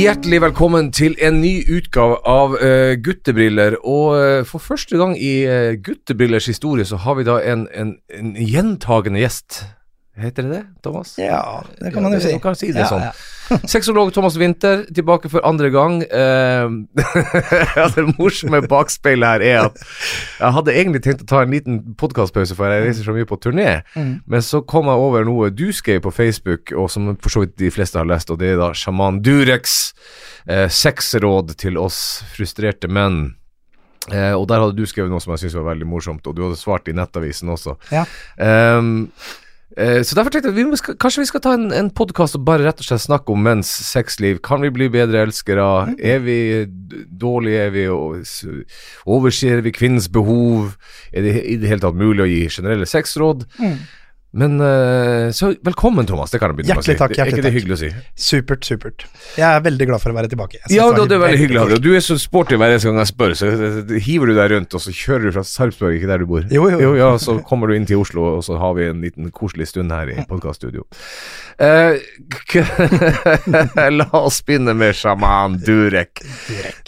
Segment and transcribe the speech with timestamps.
[0.00, 3.74] Hjertelig velkommen til en ny utgave av uh, Guttebriller.
[3.84, 7.90] Og uh, for første gang i uh, Guttebrillers historie så har vi da en, en,
[8.16, 9.58] en gjentagende gjest.
[10.16, 11.12] Heter det det, Thomas?
[11.20, 11.42] Ja,
[11.82, 12.32] det kan man jo si.
[12.32, 13.04] Man kan si det Ja, sånn.
[13.10, 13.12] ja.
[13.72, 16.00] Sexolog Thomas Winther tilbake for andre gang.
[16.06, 16.70] Uh,
[17.76, 21.80] ja, det morsomme bakspeilet her er at jeg hadde egentlig tenkt å ta en liten
[22.00, 23.80] podkastpause, for jeg reiser så mye på turné.
[23.96, 24.12] Mm.
[24.30, 27.58] Men så kom jeg over noe du skrev på Facebook, og som for så vidt
[27.60, 29.76] de fleste har lest, og det er da sjaman Dureks
[30.48, 33.22] uh, sexråd til oss frustrerte menn.
[34.08, 36.46] Uh, og der hadde du skrevet noe som jeg syntes var veldig morsomt, og du
[36.46, 37.76] hadde svart i Nettavisen også.
[37.92, 38.06] Ja.
[38.40, 39.10] Ehm,
[39.76, 42.44] eh, så derfor tenkte jeg vi skal, kanskje vi skal ta en, en podkast og
[42.48, 44.40] bare rett og slett snakke om menns sexliv.
[44.46, 45.66] Kan vi bli bedre elskere?
[45.98, 46.40] Er vi
[47.06, 47.68] dårlige?
[47.68, 47.86] Er vi
[49.06, 50.74] Overser vi kvinnens behov?
[51.12, 53.46] Er det i det hele tatt mulig å gi generelle sexråd?
[53.60, 53.78] Mm.
[54.30, 56.30] Men eh, Så velkommen, Thomas.
[56.30, 56.92] Det kan jeg begynne med å si.
[56.92, 57.88] Hjertelig takk, er ikke hjertelig det hyggelig å si?
[58.14, 59.06] Supert, supert.
[59.34, 60.60] Jeg er veldig glad for å være tilbake.
[60.70, 61.78] Ja, det, det er veldig hyggelig.
[61.78, 64.52] Og du er så sporty hver eneste gang jeg spør, så eh, hiver du deg
[64.54, 66.46] rundt, og så kjører du fra Sarpsborg, ikke der du bor.
[66.46, 66.92] Jo, jo, jo.
[67.00, 69.90] ja, Så kommer du inn til Oslo, og så har vi en liten koselig stund
[69.94, 70.86] her i podkaststudio.
[71.60, 71.98] Uh,
[73.98, 76.22] la oss begynne med sjaman Durek.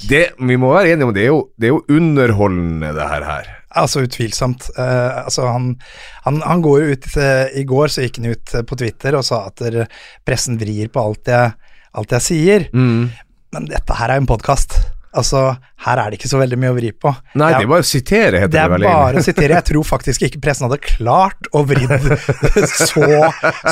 [0.06, 3.26] Det, vi må være enige om det er jo, det er jo underholdende, det her.
[3.32, 3.50] her.
[3.78, 4.68] Altså utvilsomt.
[4.76, 5.68] Uh, altså han,
[6.26, 9.24] han, han går ut uh, I går så gikk han ut eh, på Twitter og
[9.26, 9.62] sa at
[10.26, 11.52] pressen vrir på alt jeg,
[11.98, 12.66] alt jeg sier.
[12.76, 13.08] Mm.
[13.52, 14.78] Men dette her er jo en podkast.
[15.12, 15.52] Altså,
[15.82, 17.10] her er det ikke så veldig mye å vri på.
[17.34, 19.54] Nei, Jeg- det er bare å sitere, heter Det det, er vel bare å sitere.
[19.58, 21.90] Jeg tror faktisk ikke pressen hadde klart å vridd
[22.90, 23.08] så,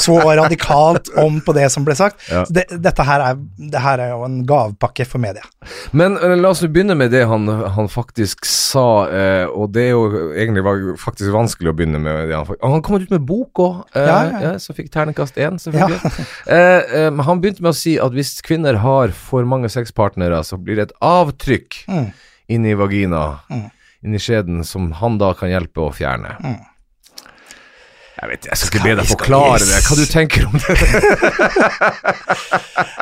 [0.01, 2.21] så radikalt om på det som ble sagt.
[2.31, 2.45] Ja.
[2.51, 3.39] Det, dette her er,
[3.71, 5.45] det her er jo en gavepakke for media.
[5.93, 9.93] Men eh, la oss begynne med det han, han faktisk sa, eh, og det er
[9.95, 13.61] jo egentlig var faktisk vanskelig å begynne med det han Han kom ut med bok
[13.63, 16.27] òg, eh, Ja, ja, som fikk terningkast én, selvfølgelig.
[16.47, 20.59] eh, eh, han begynte med å si at hvis kvinner har for mange sexpartnere, så
[20.61, 22.00] blir det et avtrykk Mm.
[22.51, 23.69] Inni vagina, Mm.
[24.05, 26.37] inni skjeden, som han da kan hjelpe å fjerne.
[26.43, 26.59] Mm.
[28.21, 29.79] Jeg vet, jeg skal ikke be deg forklare det.
[29.87, 30.75] Hva du tenker om det?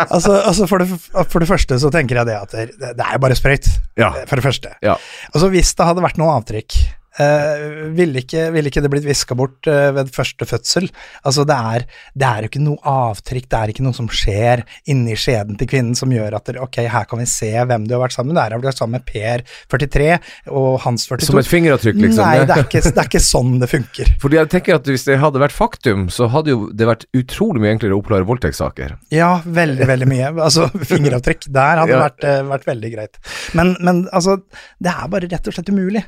[0.09, 0.89] Altså, altså for, det,
[1.31, 3.67] for det første så tenker jeg det at det, det er jo bare sprøyt.
[3.99, 4.13] Ja.
[4.31, 4.71] For det første.
[4.85, 4.95] Ja.
[5.33, 6.77] Altså hvis det hadde vært noe avtrykk,
[7.23, 7.65] eh,
[7.97, 10.89] ville, ikke, vil ikke det blitt viska bort uh, ved første fødsel?
[11.29, 11.87] Altså det er,
[12.19, 15.71] det er jo ikke noe avtrykk, det er ikke noe som skjer inni skjeden til
[15.71, 18.33] kvinnen som gjør at det, ok, her kan vi se hvem du har vært sammen
[18.33, 18.41] med.
[18.41, 20.09] Der har du vært sammen med Per 43
[20.55, 21.29] og Hans 42.
[21.29, 22.25] Som et fingeravtrykk, liksom?
[22.25, 24.13] Nei, det er, ikke, det er ikke sånn det funker.
[24.23, 27.61] Fordi jeg tenker at Hvis det hadde vært faktum, så hadde jo det vært utrolig
[27.63, 28.95] mye enklere å oppklare voldtektssaker.
[29.15, 30.31] Ja, veldig, veldig mye.
[30.49, 32.03] Altså, fingeravtrykk der hadde Ja.
[32.07, 33.21] vært, uh, vært veldig greit.
[33.59, 34.39] Men, men altså,
[34.83, 36.05] det er bare rett og slett umulig.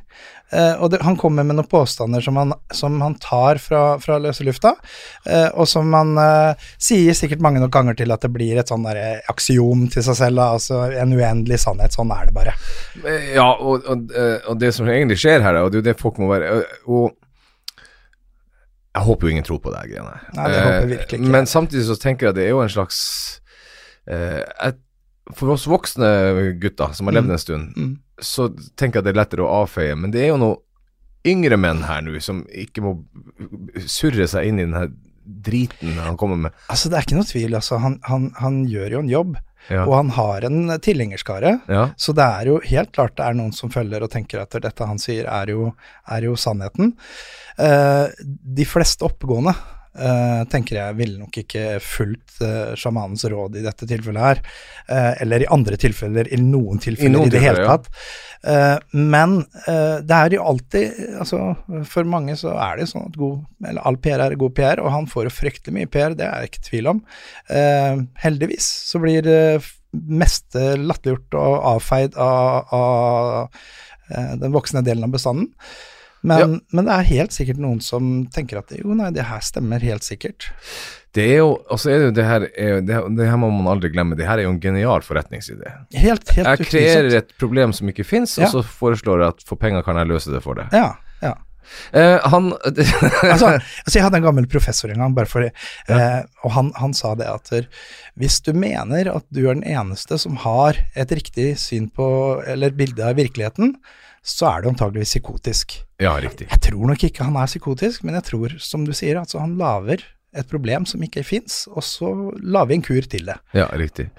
[0.52, 4.18] Eh, og det, han kommer med noen påstander som han, som han tar fra, fra
[4.22, 4.74] løse lufta,
[5.26, 8.70] eh, og som han eh, sier sikkert mange nok ganger til at det blir et
[8.70, 11.94] sånn derre aksiom til seg selv, da, altså en uendelig sannhet.
[11.94, 12.56] Sånn er det bare.
[13.36, 16.18] Ja, og, og, og det som egentlig skjer her, og det er jo det folk
[16.20, 16.52] må være
[16.90, 17.10] Og
[18.90, 20.16] jeg håper jo ingen tror på det her greiene.
[20.34, 21.32] Nei, det håper jeg virkelig ikke.
[21.36, 23.02] Men samtidig så tenker jeg at det er jo en slags
[24.10, 24.80] eh, et,
[25.34, 27.32] For oss voksne gutter som har levd Mm.
[27.32, 27.98] en stund, Mm.
[28.20, 29.96] så tenker jeg det er lettere å avfeie.
[29.96, 30.56] Men det er jo noen
[31.26, 33.04] yngre menn her nå som ikke må
[33.86, 34.88] surre seg inn i den her
[35.42, 36.52] driten han kommer med.
[36.68, 37.78] Altså, det er ikke noe tvil, altså.
[37.78, 39.36] Han, han, han gjør jo en jobb,
[39.68, 39.84] Ja.
[39.84, 41.60] og han har en tilhengerskare.
[41.68, 41.90] ja.
[41.96, 44.86] Så det er jo helt klart det er noen som følger og tenker at dette
[44.86, 45.74] han sier er jo,
[46.08, 46.94] er jo sannheten.
[47.58, 48.08] Eh,
[48.56, 49.54] de fleste oppegående
[49.98, 54.42] eh, tenker jeg ville nok ikke fulgt uh, sjamanens råd i dette tilfellet her.
[54.90, 57.90] Uh, eller i andre tilfeller, i noen tilfeller i, noen det hele tatt.
[58.40, 58.78] ja.
[58.96, 61.40] men det er jo alltid altså
[61.92, 64.94] For mange så er det sånn at god, eller all PR er god PR, og
[64.94, 67.02] han får jo fryktelig mye PR, det er jeg ikke i tvil om.
[68.24, 69.42] Heldigvis så blir det
[69.92, 75.52] meste latterliggjort og avfeid av, av den voksne delen av bestanden.
[76.22, 79.80] Men, men det er helt sikkert noen som tenker at jo, nei, det her stemmer
[79.80, 80.50] helt sikkert.
[81.16, 83.90] Det er jo, altså er det det her, er, det, det her må man aldri
[83.90, 85.72] glemme, det her er jo en genial forretningsidé.
[85.96, 88.46] Helt, helt Jeg kreerer et problem som ikke fins, Ja.
[88.46, 90.68] og så foreslår jeg at for penger kan jeg løse det for deg.
[90.76, 90.92] Ja,
[91.24, 91.32] ja.
[91.94, 96.54] Eh, han altså, altså Jeg hadde en gammel professor en gang, bare for, eh, og
[96.56, 97.52] han, han sa det at
[98.18, 102.06] hvis du mener at du er den eneste som har et riktig syn på,
[102.46, 103.76] eller bilde av virkeligheten,
[104.20, 105.78] så er du antageligvis psykotisk.
[106.02, 106.48] Ja, riktig.
[106.50, 109.56] Jeg tror nok ikke han er psykotisk, men jeg tror, som du sier, altså han
[109.60, 110.04] lager
[110.36, 113.38] et problem som ikke fins, og så lager vi en kur til det.
[113.56, 114.10] Ja, riktig.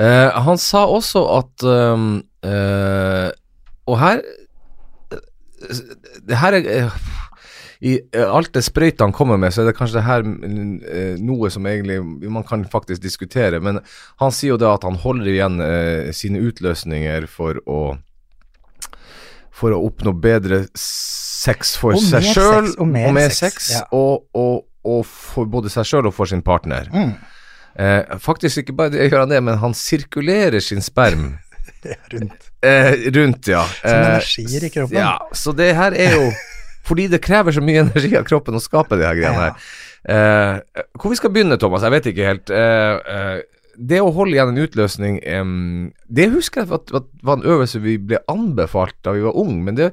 [0.00, 3.28] Eh, han sa også at um, eh,
[3.90, 4.22] Og her
[6.28, 7.00] det her er eh,
[7.80, 11.50] i eh, alt det sprøytene kommer med, så er det kanskje det her eh, noe
[11.52, 12.00] som egentlig
[12.32, 13.60] man kan faktisk diskutere.
[13.60, 13.80] Men
[14.20, 17.80] han sier jo da at han holder igjen eh, sine utløsninger for å
[19.60, 23.84] for å oppnå bedre sex for seg sjøl og mer sex, sex, ja.
[23.96, 26.88] og, og, og for både seg sjøl og for sin partner.
[26.92, 27.12] Mm.
[27.80, 31.36] Eh, faktisk ikke bare det gjør han det, men han sirkulerer sin sperm
[32.12, 32.48] Rundt.
[32.66, 33.62] eh, rundt, ja.
[33.80, 34.98] Som Eh, energier i kroppen.
[34.98, 36.30] Ja, så det her er jo
[36.90, 39.66] Fordi det krever så mye energi av kroppen å skape de her greiene her.
[40.10, 42.50] Eh, hvor vi skal begynne, Thomas, jeg vet ikke helt.
[42.50, 47.38] Eh, eh, det å holde igjen en utløsning um, Det husker jeg at, at var
[47.38, 49.90] en øvelse vi ble anbefalt da vi var unge, men det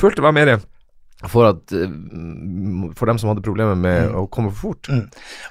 [0.00, 0.52] følte meg mer
[1.28, 1.90] for, at, eh,
[2.96, 4.88] for dem som hadde problemer med å komme for fort.
[4.88, 5.02] Mm.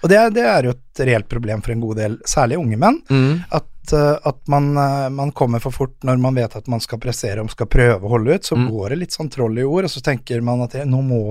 [0.01, 2.97] Og det, det er jo et reelt problem for en god del, særlig unge menn.
[3.05, 3.43] Mm.
[3.53, 7.01] At, eh, at man, eh, man kommer for fort når man vet at man skal
[7.03, 8.49] pressere og skal prøve å holde ut.
[8.49, 8.65] Så Mm.
[8.73, 11.21] går det litt sånn troll i ord, og så tenker man at nå må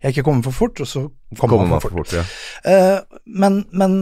[0.00, 2.14] jeg ikke komme for fort, og så kommer, man for fort.
[2.14, 2.22] ja.
[2.70, 3.98] uh, men, men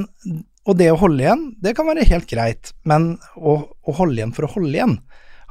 [0.66, 3.52] Og det å holde igjen, det kan være helt greit, men å,
[3.86, 4.96] å holde igjen for å holde igjen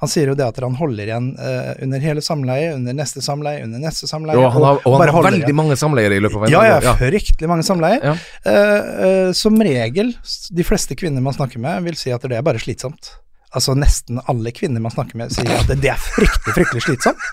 [0.02, 3.62] Han sier jo det at han holder igjen uh, under hele samleie, under neste samleie,
[3.64, 4.36] under neste samleie.
[4.36, 5.56] Og han har, og han bare har veldig igjen.
[5.56, 6.98] mange samleier i løpet av en Ja, ja, dag.
[7.00, 8.04] fryktelig mange samleier.
[8.04, 8.16] Ja.
[8.44, 10.12] Uh, uh, som regel,
[10.52, 13.14] de fleste kvinner man snakker med, vil si at det er bare slitsomt.
[13.56, 17.24] Altså nesten alle kvinner man snakker med, sier at det, det er fryktelig, fryktelig slitsomt.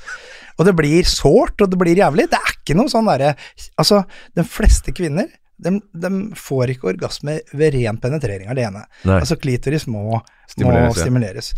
[0.61, 2.29] Og det blir sårt, og det blir jævlig.
[2.31, 3.33] Det er ikke noe sånn derre
[3.81, 4.05] Altså,
[4.39, 5.27] de fleste kvinner,
[5.63, 8.85] de, de får ikke orgasme ved ren penetrering alene.
[9.07, 9.19] Nei.
[9.21, 10.21] Altså klitoris må
[10.51, 10.89] Stimuleres, stimuleres, ja.
[10.89, 11.53] må stimuleres.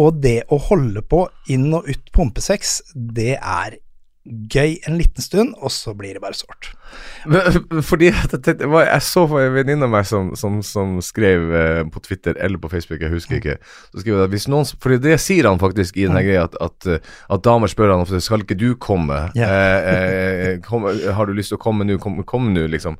[0.00, 3.78] Og det å holde på inn og ut pumpesex, det er
[4.24, 6.72] gøy en liten stund, og så blir det bare sårt.
[7.30, 7.58] Men,
[7.90, 12.60] Fordi jeg, så en venninne av meg som, som, som skrev eh, på Twitter eller
[12.62, 13.58] på Facebook, jeg husker ikke.
[13.92, 16.88] Så skrev at hvis noen, Fordi det sier han faktisk i denne greia, at, at,
[16.88, 19.26] eh, at damer spør han ofte skal ikke du komme.
[19.38, 19.50] Yeah.
[19.50, 22.00] Eh, eh, kom, har du lyst til å komme nå?
[22.02, 22.98] Kom, kom nå, liksom.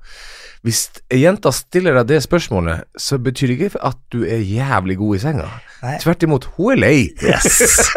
[0.60, 4.98] Hvis ei jente stiller deg det spørsmålet, så betyr det ikke at du er jævlig
[5.00, 5.46] god i senga.
[5.80, 5.94] Nei.
[6.02, 6.96] Tvert imot, hun er lei.
[7.24, 7.88] Yes!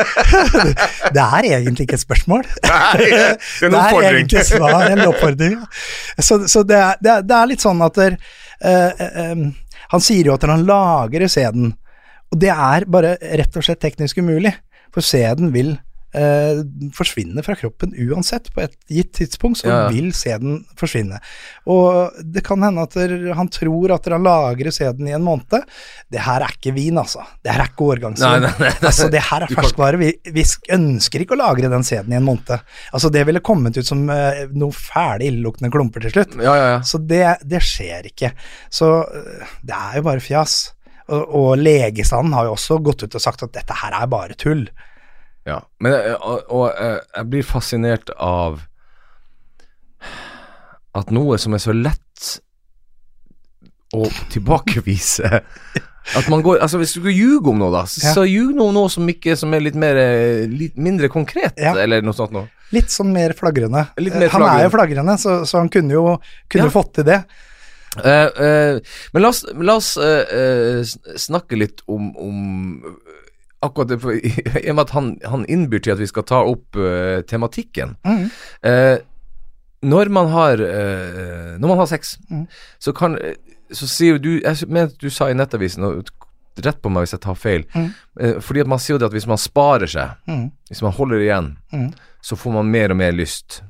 [1.16, 2.46] det er egentlig ikke et spørsmål.
[2.64, 4.00] Nei, det er en oppfordring.
[4.00, 5.58] Det er egentlig svar, en oppfordring.
[6.20, 8.18] Så, så det, er, det, det er litt sånn at der,
[8.66, 11.74] uh, uh, Han sier jo at han lagrer sæden,
[12.34, 14.56] og det er bare rett og slett teknisk umulig.
[14.94, 15.76] For sæden vil
[16.18, 16.62] eh,
[16.96, 18.50] forsvinne fra kroppen uansett.
[18.54, 21.20] På et gitt tidspunkt så Ja, vil sæden forsvinne.
[21.70, 25.66] Og det kan hende at der, han tror at han lagrer sæden i en måned.
[26.12, 27.26] Det her er ikke vin, altså.
[27.44, 28.48] Det her er ikke årgangsvin.
[28.84, 30.02] Altså, det her er ferskvare.
[30.02, 32.54] Vi, vi ønsker ikke å lagre den sæden i en måned.
[32.94, 36.38] Altså, det ville kommet ut som eh, noe fæle, illeluktende klumper til slutt.
[36.42, 36.80] Ja, ja, ja.
[36.88, 38.34] Så det, det skjer ikke.
[38.74, 40.62] Så øh, det er jo bare fjas.
[41.12, 44.38] Og, og legestanden har jo også gått ut og sagt at dette her er bare
[44.40, 44.68] tull.
[45.46, 48.62] Ja, men eh, og, og eh, jeg blir fascinert av
[50.96, 52.30] at noe som er så lett
[53.94, 55.30] å tilbakevise
[56.18, 58.14] At man går Altså, hvis du skal ljuge om noe, da, så, Ja.
[58.18, 61.76] så ljug om noe som, ikke, som er litt, mer, eh, litt mindre konkret, Ja.
[61.80, 62.50] eller noe sånt noe.
[62.76, 63.86] Litt sånn mer flagrende.
[64.02, 65.16] Litt mer han er jo flagrende.
[65.22, 66.20] så, så han kunne jo
[66.50, 66.74] kunne Ja.
[66.74, 67.24] fått til det.
[67.94, 68.80] Uh, uh,
[69.14, 70.82] men la oss, la oss uh, eh,
[71.16, 72.82] snakke litt om, om
[73.64, 74.32] akkurat det, for, i
[74.64, 77.96] i og med at han, han innbyr til at vi skal ta opp uh, tematikken.
[78.06, 78.28] Mm.
[78.66, 78.98] Uh,
[79.84, 82.46] når man har uh, Når man har sex, mm.
[82.80, 83.18] så kan
[83.72, 86.08] Så sier du Jeg mener du sa i Nettavisen, og
[86.64, 87.90] rett på meg hvis jeg tar feil, Mm.
[88.46, 90.44] fordi at man sier jo det at hvis man sparer seg, mm.
[90.70, 91.88] hvis man holder igjen, mm.
[92.22, 93.64] så får man mer og mer lyst.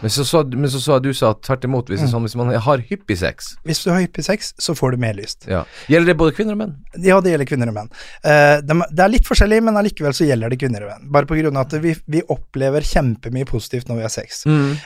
[0.00, 2.10] Men så sa, men så sa du sa tvert imot, hvis, mm.
[2.12, 5.16] sånn, hvis man har hyppig sex Hvis du har hyppig sex, så får du mer
[5.18, 5.46] lyst.
[5.50, 5.64] ja.
[5.88, 6.74] Gjelder det både kvinner og menn?
[7.02, 7.90] Ja, det gjelder kvinner og menn.
[8.22, 11.08] Uh, det, det er litt forskjellig, men allikevel så gjelder det kvinner og menn.
[11.14, 14.42] Bare på grunn av at vi, vi opplever kjempemye positivt når vi har sex.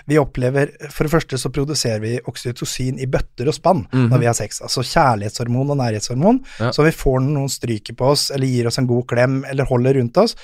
[0.09, 4.29] Vi opplever, For det første så produserer vi oksytocin i bøtter og spann når vi
[4.29, 4.63] har sex.
[4.65, 6.43] Altså kjærlighetshormon og nærhetshormon.
[6.61, 6.73] Ja.
[6.75, 9.99] Så vi får noen stryker på oss, eller gir oss en god klem, eller holder
[9.99, 10.37] rundt oss.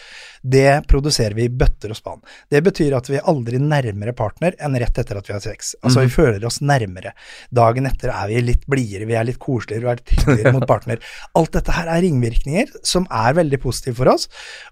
[0.43, 2.23] Det produserer vi i bøtter og spann.
[2.51, 5.75] Det betyr at vi aldri nærmere partner enn rett etter at vi har sex.
[5.83, 7.15] Altså vi føler oss nærmere.
[7.55, 10.69] Dagen etter er vi litt blidere, vi er litt koseligere, vi er litt hyggeligere mot
[10.73, 11.03] partner.
[11.39, 14.29] Alt dette her er ringvirkninger som er veldig positive for oss,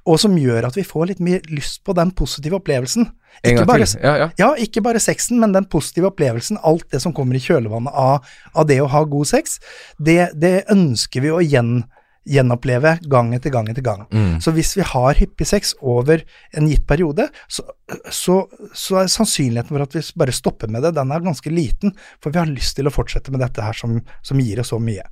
[0.07, 3.11] og som gjør at vi får litt mer lyst på den positive opplevelsen.
[3.43, 3.87] En Ikke bare.
[4.01, 4.29] Ja, ja.
[4.39, 8.25] ja, ikke bare sexen, men den positive opplevelsen, alt det som kommer i kjølvannet av,
[8.57, 9.59] av det å ha god sex,
[9.99, 11.83] det, det ønsker vi å gjen,
[12.27, 14.05] gjenoppleve gang etter gang etter gang.
[14.13, 14.41] Mm.
[14.43, 16.23] Så hvis vi har hyppig sex over
[16.57, 17.63] en gitt periode, så,
[18.11, 18.41] så,
[18.75, 22.35] så er sannsynligheten for at vi bare stopper med det, den er ganske liten, for
[22.35, 25.05] vi har lyst til å fortsette med dette her som, som gir oss så mye.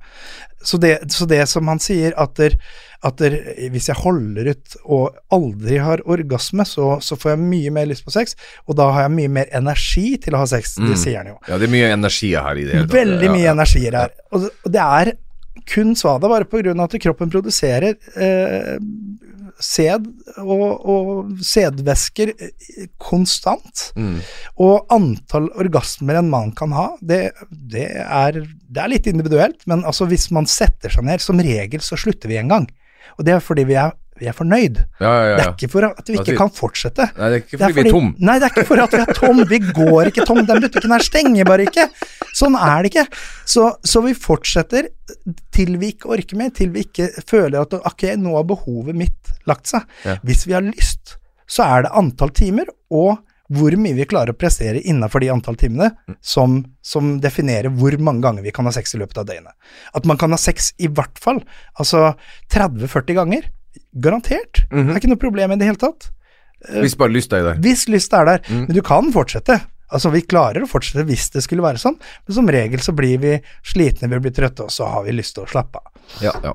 [0.65, 2.55] Så det, så det som han sier, at, der,
[3.05, 3.35] at der,
[3.71, 8.03] hvis jeg holder ut og aldri har orgasme, så, så får jeg mye mer lyst
[8.07, 8.33] på sex,
[8.65, 10.75] og da har jeg mye mer energi til å ha sex.
[10.81, 10.97] Det Mm.
[10.99, 11.37] sier han jo.
[11.47, 12.81] Ja, det er mye energier her i det.
[12.91, 13.53] Veldig mye Ja, ja.
[13.55, 14.11] energier her.
[14.35, 15.13] Og det er
[15.69, 18.75] kun svada bare av at kroppen produserer eh,
[19.63, 20.07] sæd
[20.41, 23.89] og, og sædvæsker eh, konstant.
[23.95, 24.19] Mm.
[24.61, 29.85] Og antall orgasmer en mann kan ha, det, det, er, det er litt individuelt, men
[29.85, 32.67] altså hvis man setter seg ned, som regel så slutter vi en gang.
[33.15, 34.81] Og det er fordi vi er, vi er fornøyd.
[34.99, 37.07] Ja, ja, Det er ikke for at vi Altså, ikke kan fortsette.
[37.15, 38.13] Nei, det er ikke fordi vi er tom.
[38.19, 39.41] Nei, det er ikke for at vi er tom.
[39.49, 40.41] Vi går ikke tom.
[40.47, 41.87] Den butikken her stenger bare ikke.
[42.35, 43.05] Sånn er det ikke.
[43.47, 44.89] Så, så vi fortsetter
[45.55, 49.31] til vi ikke orker mer, til vi ikke føler at ok, nå har behovet mitt
[49.47, 49.85] lagt seg.
[50.03, 50.17] Ja.
[50.27, 51.15] Hvis vi har lyst,
[51.47, 53.21] så er det antall timer og
[53.53, 56.15] hvor mye vi klarer å prestere innenfor de antall timene Mm.
[56.21, 59.53] som, som definerer hvor mange ganger vi kan ha sex i løpet av døgnet.
[59.93, 61.43] At man kan ha sex i hvert fall
[61.77, 62.15] altså
[62.49, 63.45] 30-40 ganger,
[64.01, 64.63] garantert.
[64.71, 64.87] Mhm.
[64.89, 66.09] Det er ikke noe problem i det hele tatt.
[66.81, 67.61] Hvis bare lysta er der.
[67.61, 68.41] Hvis lyst er der.
[68.49, 68.65] Mm.
[68.67, 69.59] Men du kan fortsette.
[69.95, 71.95] Altså, vi klarer å fortsette hvis det skulle være sånn,
[72.27, 73.33] men som regel så blir vi
[73.65, 75.91] slitne, vi blir trøtte, og så har vi lyst til å slappe av.
[76.23, 76.53] Ja, ja.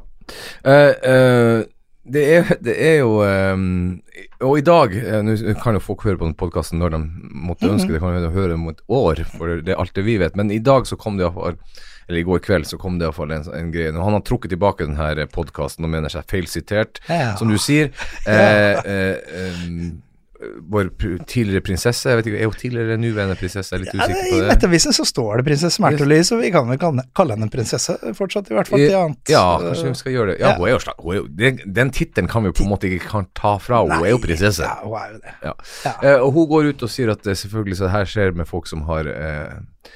[0.63, 1.63] Uh, uh,
[2.11, 4.01] det, er, det er jo um,
[4.47, 7.01] Og i dag eh, Nå kan jo folk høre på den podkasten når de
[7.45, 7.75] måtte Mhm.
[7.77, 10.37] ønske det, kan jo høre om et år, for det er alt det vi vet.
[10.39, 11.59] Men i dag så kom det iallfall
[12.09, 13.93] eller i går kveld så kom det iallfall en, en greie.
[13.95, 17.37] Han har trukket tilbake denne podkasten og mener seg feilsitert, Ja.
[17.39, 17.93] som du sier.
[18.27, 20.03] Eh, eh, em,
[20.73, 20.89] vår
[21.29, 23.75] tidligere prinsesse, jeg vet ikke, er hun tidligere eller nåværende prinsesse?
[23.75, 24.45] Jeg er litt Ja, usikker på det.
[24.45, 28.51] I Nettavisen så står det prinsesse Märtha så vi kan vel kalle henne prinsesse fortsatt,
[28.51, 29.21] i hvert fall til annet.
[29.33, 30.39] Ja, kanskje vi skal gjøre det.
[30.41, 32.73] Ja, hun er jo, hun er jo Den, den tittelen kan vi jo på en
[32.73, 34.01] måte ikke kan ta fra henne.
[34.01, 34.65] Hun er jo prinsesse.
[34.65, 35.35] Ja, hun er jo det.
[35.45, 35.55] Ja.
[35.85, 35.95] Ja.
[36.03, 38.71] Eh, og hun går ut og sier at det selvfølgelig så her skjer med folk
[38.71, 39.91] som har eh,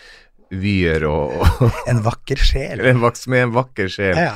[0.60, 2.82] vyer og, og En vakker sjel.
[2.84, 4.18] en vak, med en vakker sjel.
[4.18, 4.34] Ja.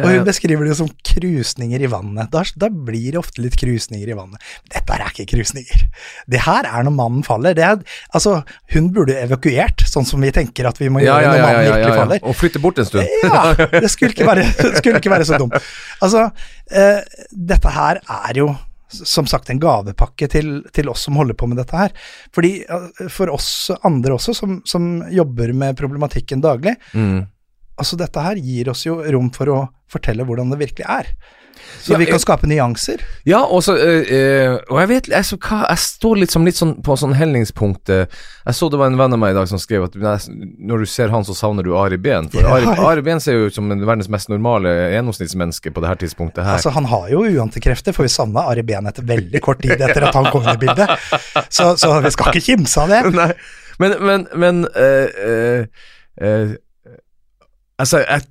[0.00, 2.30] Og hun beskriver det som krusninger i vannet.
[2.32, 4.42] Da, da blir det ofte litt krusninger i vannet.
[4.72, 5.86] Dette er ikke krusninger.
[6.30, 7.56] Det her er når mannen faller.
[7.56, 7.80] Det er,
[8.14, 8.40] altså,
[8.74, 11.46] hun burde evakuert, sånn som vi tenker at vi må Ja, gjøre ja, når ja,
[11.46, 12.22] mannen ja, ja, virkelig faller.
[12.24, 13.16] Og flytte bort en stund.
[13.24, 13.42] Ja,
[13.80, 14.46] det skulle ikke være,
[14.78, 15.58] skulle ikke være så dumt.
[16.04, 16.28] Altså,
[16.70, 17.02] eh,
[17.54, 18.52] dette her er jo
[19.02, 21.94] som sagt en gavepakke til, til oss som holder på med dette her.
[22.34, 22.52] Fordi
[23.12, 27.26] For oss andre også, som, som jobber med problematikken daglig, Mm.
[27.80, 31.10] Altså dette her gir oss jo rom for å fortelle hvordan det virkelig er.
[31.78, 33.02] Så Ja, vi kan skape nyanser.
[33.28, 36.72] Ja, og så eh, Og jeg vet altså, hva, Jeg står litt, som, litt sånn
[36.84, 38.10] på sånn hellingspunkt eh,
[38.42, 40.88] Jeg så det var en venn av meg i dag som skrev at når du
[40.90, 42.26] ser han, så savner du Ari Behn.
[42.32, 42.88] For Ja, Ari, ja.
[42.90, 46.42] Ari Behn ser jo ut som en verdens mest normale gjennomsnittsmenneske på det her tidspunktet
[46.42, 46.58] her.
[46.58, 50.08] Altså Han har jo uantikrefter, for vi savna Ari Behn etter veldig kort tid etter
[50.08, 50.90] at han kom inn i bildet.
[51.48, 53.02] Så, så vi skal ikke kimse av det.
[53.20, 53.30] Nei,
[53.82, 55.66] men, men, men øh,
[56.20, 56.54] øh,
[57.78, 58.22] Altså, jeg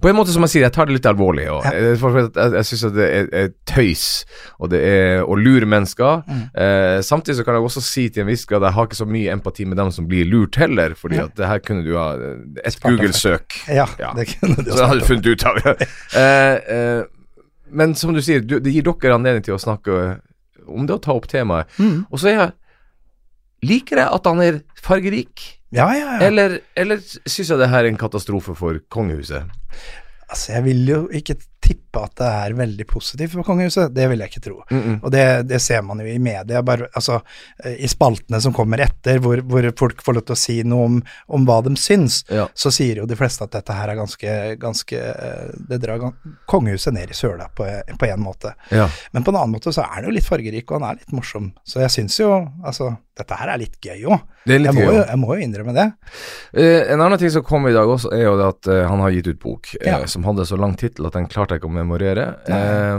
[0.00, 1.46] på en måte som jeg sier, jeg tar det litt alvorlig.
[1.52, 1.70] Og Ja.
[1.72, 1.96] jeg
[2.34, 4.24] jeg, syns det er, er tøys,
[4.60, 6.22] og det er å lure mennesker.
[6.26, 6.42] Mm.
[6.62, 9.06] Eh, samtidig så kan jeg også si til en viss grad jeg har ikke så
[9.08, 11.24] mye empati med dem som blir lurt heller, fordi Ja.
[11.24, 12.90] at det her kunne du ha Et deg for.
[12.90, 13.58] Google-søk.
[13.68, 14.12] Ja, Ja.
[14.14, 15.88] det kunne du Så jeg hadde du funnet ut av det.
[16.16, 17.04] eh, eh,
[17.70, 20.20] men som du sier, du, det gir dere anledning til å snakke
[20.68, 21.66] om det og ta opp temaet.
[21.78, 22.06] Mm.
[22.10, 22.52] Og så er jeg
[23.66, 26.26] Liker jeg at han er fargerik, Ja, ja, ja.
[26.28, 29.48] eller, eller syns jeg det her er en katastrofe for kongehuset?
[30.30, 33.92] Altså, jeg vil jo ikke tippe at det er veldig positivt for kongehuset.
[33.94, 34.56] Det vil jeg ikke tro.
[34.70, 34.98] Mm -mm.
[35.02, 37.20] Og det, det ser man jo i media, bare, altså
[37.64, 40.84] eh, i spaltene som kommer etter, hvor, hvor folk får lov til å si noe
[40.84, 42.48] om, om hva de syns, Ja.
[42.54, 46.12] så sier jo de fleste at dette her er ganske, ganske eh, Det drar
[46.46, 47.64] kongehuset ned i søla på,
[47.98, 48.54] på en måte.
[48.70, 48.88] ja.
[49.12, 51.12] Men på en annen måte så er han jo litt fargerik, og han er litt
[51.12, 51.52] morsom.
[51.64, 54.20] Så jeg syns jo altså Dette her er litt gøy òg.
[54.46, 55.86] Jeg, jeg må jo innrømme det.
[56.52, 59.00] Eh, en annen ting som kom i dag også, er jo det at eh, han
[59.00, 60.06] har gitt ut bok eh, Ja.
[60.06, 62.26] som hadde så lang tittel at den klarte jeg ikke å memorere.
[62.46, 62.60] gjøre.
[62.60, 62.98] Eh,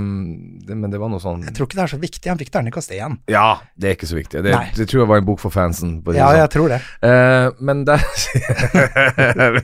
[0.68, 2.30] det, men det var noe sånn Jeg tror ikke det er så viktig.
[2.34, 3.18] Han fikk terningkast én.
[3.32, 4.44] Ja, det er ikke så viktig.
[4.44, 6.02] Det, det tror jeg var en bok for fansen.
[6.04, 6.42] på det Ja, sånn.
[6.42, 6.82] jeg tror det.
[7.08, 9.60] Eh, men der Som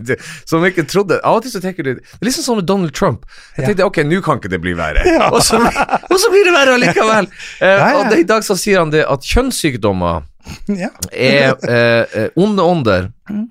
[0.54, 2.94] Som ikke trodde Av og til så tenker du Det er liksom sånn med Donald
[2.96, 3.26] Trump.
[3.58, 3.68] Jeg Ja.
[3.72, 5.04] tenkte ok, nå kan ikke det bli verre.
[5.14, 5.30] Ja.
[5.30, 7.28] Og, så, og så blir det verre allikevel.
[7.62, 7.98] Eh, Ja, ja.
[8.00, 10.24] Og det, i dag så sier han det at kjønnssykdommer
[10.72, 10.90] Ja.
[11.12, 13.10] er eh, eh, onde ånder.
[13.30, 13.46] Mm.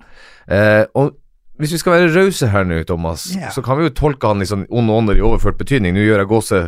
[0.47, 1.15] Eh, og
[1.59, 3.49] hvis vi skal være rause her nå, Thomas, Ja.
[3.53, 5.93] så kan vi jo tolke han i sånn onde ånder i overført betydning.
[5.93, 6.61] Nå gjør jeg gåse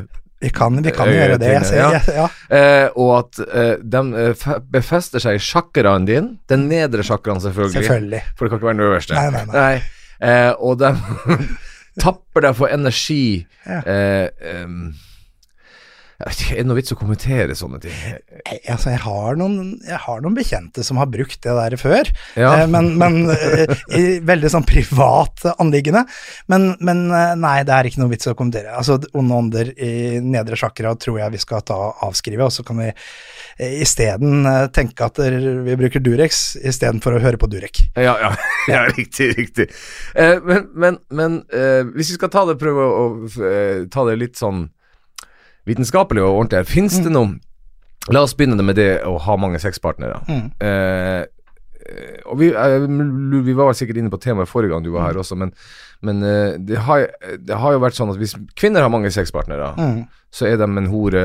[0.44, 1.48] Vi kan, vi kan gjøre det.
[1.56, 2.02] Jeg ser, ja.
[2.14, 2.26] ja.
[2.54, 7.82] Eh, og at eh, de eh, befester seg i sjakraen din, den nedre sjakraen selvfølgelig,
[7.82, 8.22] Selvfølgelig.
[8.36, 9.16] for det kan ikke være den øverste.
[9.16, 9.82] Nei, nei, nei.
[10.22, 10.92] Eh, og de
[12.04, 13.46] tapper deg for energi.
[13.66, 13.80] Ja.
[13.88, 17.96] Eh, em, jeg vet ikke, Er det noe vits å kommentere sånne ting?
[17.96, 22.12] Jeg, altså, jeg, har noen, jeg har noen bekjente som har brukt det der før,
[22.40, 22.54] Ja.
[22.62, 26.06] eh, men, men eh, i veldig sånn privat anliggende.
[26.52, 28.72] Men, men eh, nei, det er ikke noe vits å kommentere.
[28.80, 32.80] Altså, Onde ånder i nedre sjakra tror jeg vi skal ta avskrive, og så kan
[32.80, 37.84] vi eh, isteden eh, tenke at vi bruker Durex istedenfor å høre på Durek.
[38.00, 38.32] Ja, ja,
[38.72, 39.68] ja riktig, riktig.
[40.16, 43.06] Eh, men men, men eh, hvis vi skal ta det, prøve å
[43.52, 44.66] eh, ta det litt sånn
[45.68, 47.36] vitenskapelig og ordentlig her, fins det noe
[48.14, 50.20] La oss begynne med det å ha mange sexpartnere.
[50.30, 50.50] Mm.
[50.62, 51.24] Eh,
[51.90, 52.84] eh, og vi, eh,
[53.48, 55.50] vi var sikkert inne på temaet forrige gang du var her også, men,
[56.06, 57.08] men eh, det, har,
[57.42, 60.04] det har jo vært sånn at hvis kvinner har mange sexpartnere, Mm.
[60.30, 61.24] så er de en hore,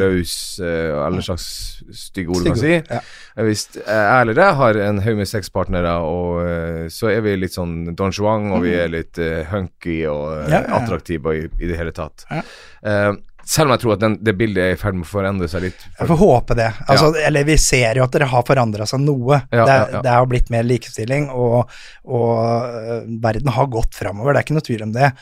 [0.00, 1.46] løs eh, eller en slags
[1.94, 2.74] stygge ord du kan si.
[2.74, 2.98] Ja.
[3.36, 3.86] Eh, Hvis jeg
[4.24, 8.10] eller jeg har en haug med sexpartnere, og eh, så er vi litt sånn Don
[8.10, 12.26] Juan, og vi er litt eh, hunky og eh, attraktive i, i det hele tatt.
[12.34, 12.42] Ja.
[12.82, 13.12] Eh,
[13.46, 15.66] selv om jeg tror at den, det bildet er i ferd med å forandre seg
[15.68, 15.84] litt.
[15.98, 16.70] Jeg får håpe det.
[16.86, 19.40] Altså, Eller vi ser jo at dere har forandra seg noe.
[19.50, 20.02] Ja, det, ja, ja.
[20.06, 21.72] det har blitt mer likestilling, og,
[22.06, 25.12] og øh, verden har gått framover, det er ikke noe tvil om det.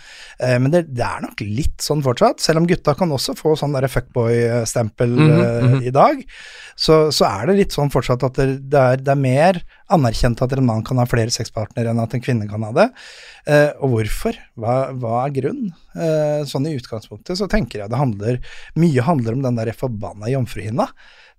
[0.41, 3.57] Eh, men det, det er nok litt sånn fortsatt, selv om gutta kan også få
[3.61, 5.83] sånn fuckboy-stempel Mhm, øh, mhm.
[5.83, 6.23] i dag.
[6.77, 9.61] Så, så er det litt sånn fortsatt at det, det, er, det er mer
[9.93, 12.87] anerkjent at en mann kan ha flere sexpartnere enn at en kvinne kan ha det.
[13.51, 14.39] Eh, og hvorfor?
[14.61, 15.75] Hva, hva er grunnen?
[15.95, 18.41] Eh, sånn i utgangspunktet så tenker jeg det handler
[18.81, 20.89] Mye handler om den der forbanna jomfruhinna.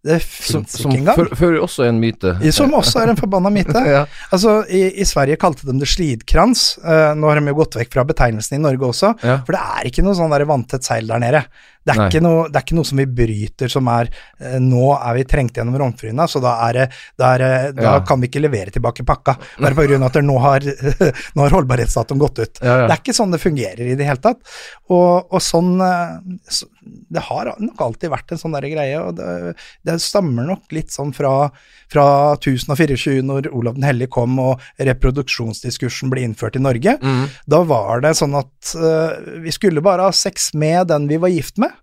[0.06, 1.18] Det fins som ikke engang.
[1.18, 2.36] Som for også er en myte.
[2.54, 3.82] Som også er en forbanna myte.
[3.96, 4.04] ja.
[4.30, 6.66] Altså, i, i Sverige kalte de det slidkrans.
[6.84, 9.16] Eh, nå har de jo gått vekk fra betegnelsen i Norge også.
[9.26, 9.40] Ja.
[9.48, 11.42] For det er ikke noe sånn der vanntett seil der nede.
[11.86, 14.88] Det er, ikke noe, det er ikke noe som vi bryter som er eh, Nå
[14.96, 16.80] er vi trengt gjennom romfryna, så da, er
[17.18, 17.44] da, er,
[17.78, 18.00] da Ja.
[18.08, 19.36] kan vi ikke levere tilbake pakka.
[19.62, 20.66] Bare av at nå har,
[21.36, 22.62] nå har holdbarhetsdatoen gått ut.
[22.64, 22.88] Ja, ja.
[22.90, 24.42] Det er ikke sånn det fungerer i det hele tatt.
[24.90, 26.18] Og, og sånn eh,
[26.50, 26.66] så,
[27.14, 30.94] Det har nok alltid vært en sånn der greie, og det, det stammer nok litt
[30.94, 31.52] sånn fra,
[31.92, 32.08] fra
[32.40, 36.98] 1024, når Olav den hellige kom og reproduksjonsdiskursen ble innført i Norge.
[37.02, 37.26] Mm.
[37.50, 41.34] Da var det sånn at uh, vi skulle bare ha sex med den vi var
[41.34, 41.75] gift med.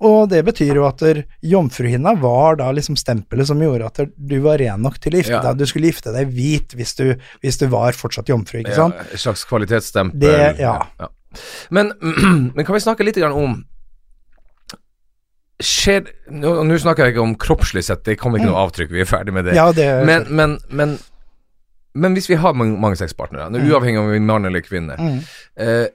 [0.00, 1.02] Og det betyr jo at
[1.44, 5.34] jomfruhinna var da liksom stempelet som gjorde at du var ren nok til å gifte
[5.36, 5.42] Ja.
[5.42, 5.58] deg.
[5.60, 8.94] Du skulle gifte deg hvit hvis du, hvis du var fortsatt jomfru, ikke sant?
[8.96, 10.18] Ja, et slags kvalitetsstempel.
[10.18, 10.78] Det- ja.
[11.70, 11.92] Men,
[12.54, 13.64] men kan vi snakke litt om
[15.60, 19.02] Skjer Nå, nå snakker jeg ikke om kroppslig sett, det kommer ikke noe avtrykk, vi
[19.04, 19.52] er ferdig med det.
[19.52, 19.58] Mm.
[19.60, 20.94] Ja, det men, men, men,
[22.00, 24.64] men hvis vi har mange, mange sexpartnere, nå, uavhengig av om vi er mann eller
[24.64, 25.18] kvinne, Mm.
[25.60, 25.88] eh,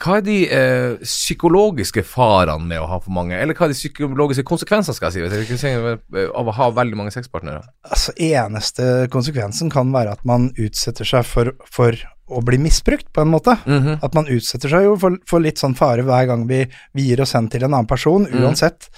[0.00, 3.78] hva er de eh, psykologiske farene med å ha for mange, eller hva er de
[3.78, 7.62] psykologiske konsekvensene, skal jeg si, eh, av å ha veldig mange sexpartnere?
[7.88, 13.22] Altså, eneste konsekvensen kan være at man utsetter seg for, for å bli misbrukt, på
[13.22, 13.52] en måte.
[13.70, 14.00] Mhm.
[14.02, 16.64] At man utsetter seg jo for, for litt sånn fare hver gang vi,
[16.98, 18.40] vi gir oss hen til en annen person, Mm.
[18.42, 18.88] uansett.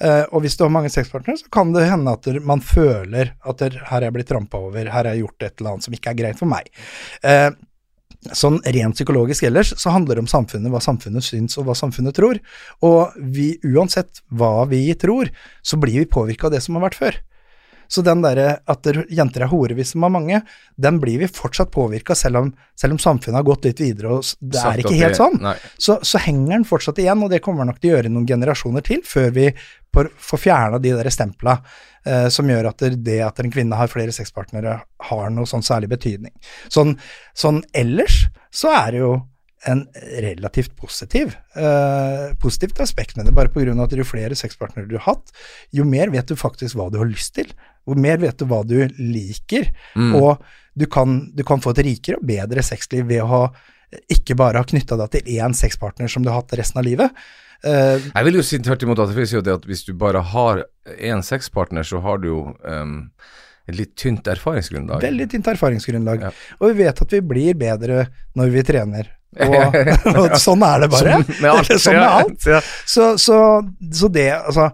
[0.00, 3.34] Eh, og hvis du har mange sexpartnere, så kan det hende at der, man føler
[3.44, 5.84] at der, her er jeg blitt trampa over, her har jeg gjort et eller annet
[5.84, 6.70] som ikke er greit for meg.
[7.22, 7.50] Eh,
[8.34, 12.16] Sånn rent psykologisk ellers så handler det om samfunnet, hva samfunnet syns og hva samfunnet
[12.18, 12.40] tror.
[12.84, 15.30] Og vi, uansett hva vi tror,
[15.62, 17.20] så blir vi påvirka av det som har vært før.
[17.88, 20.42] Så den derre at jenter er horer hvis de har mange,
[20.76, 24.60] den blir vi fortsatt påvirka, selv, selv om samfunnet har gått litt videre og det
[24.60, 25.40] er ikke helt sånn.
[25.80, 28.84] Så, så henger den fortsatt igjen, og det kommer nok til å gjøre noen generasjoner
[28.86, 29.48] til før vi
[29.94, 31.56] får, fjerna de der stempla
[32.04, 35.64] eh, som gjør at det, det at en kvinne har flere sexpartnere, har noe sånn
[35.66, 36.34] særlig betydning.
[36.68, 36.96] Sånn,
[37.36, 39.12] sånn ellers så er det jo
[39.66, 39.86] en
[40.22, 45.14] relativt positiv eh, positivt aspekt med det, bare av at jo flere sexpartnere du har
[45.14, 45.32] hatt,
[45.74, 47.50] jo mer vet du faktisk hva du har lyst til,
[47.88, 50.14] jo mer vet du hva du liker, Mm.
[50.14, 50.44] og
[50.78, 53.42] du kan, du kan få et rikere og bedre sexliv ved å ha
[54.12, 57.10] ikke bare ha knytta deg til én sexpartner som du har hatt resten av livet.
[57.64, 60.64] Uh, Jeg vil jo si tvert imot at at hvis du bare har
[61.00, 63.10] én sexpartner, så har du jo um,
[63.66, 65.02] et litt tynt erfaringsgrunnlag.
[65.02, 66.20] veldig tynt erfaringsgrunnlag.
[66.20, 66.30] Ja.
[66.60, 69.10] Og vi vet at vi blir bedre når vi trener.
[69.36, 69.78] Og,
[70.22, 71.20] og sånn er det bare.
[71.20, 71.72] Som med alt.
[71.84, 72.50] sånn med alt.
[72.88, 73.38] Så, så,
[73.92, 74.70] så, det, altså,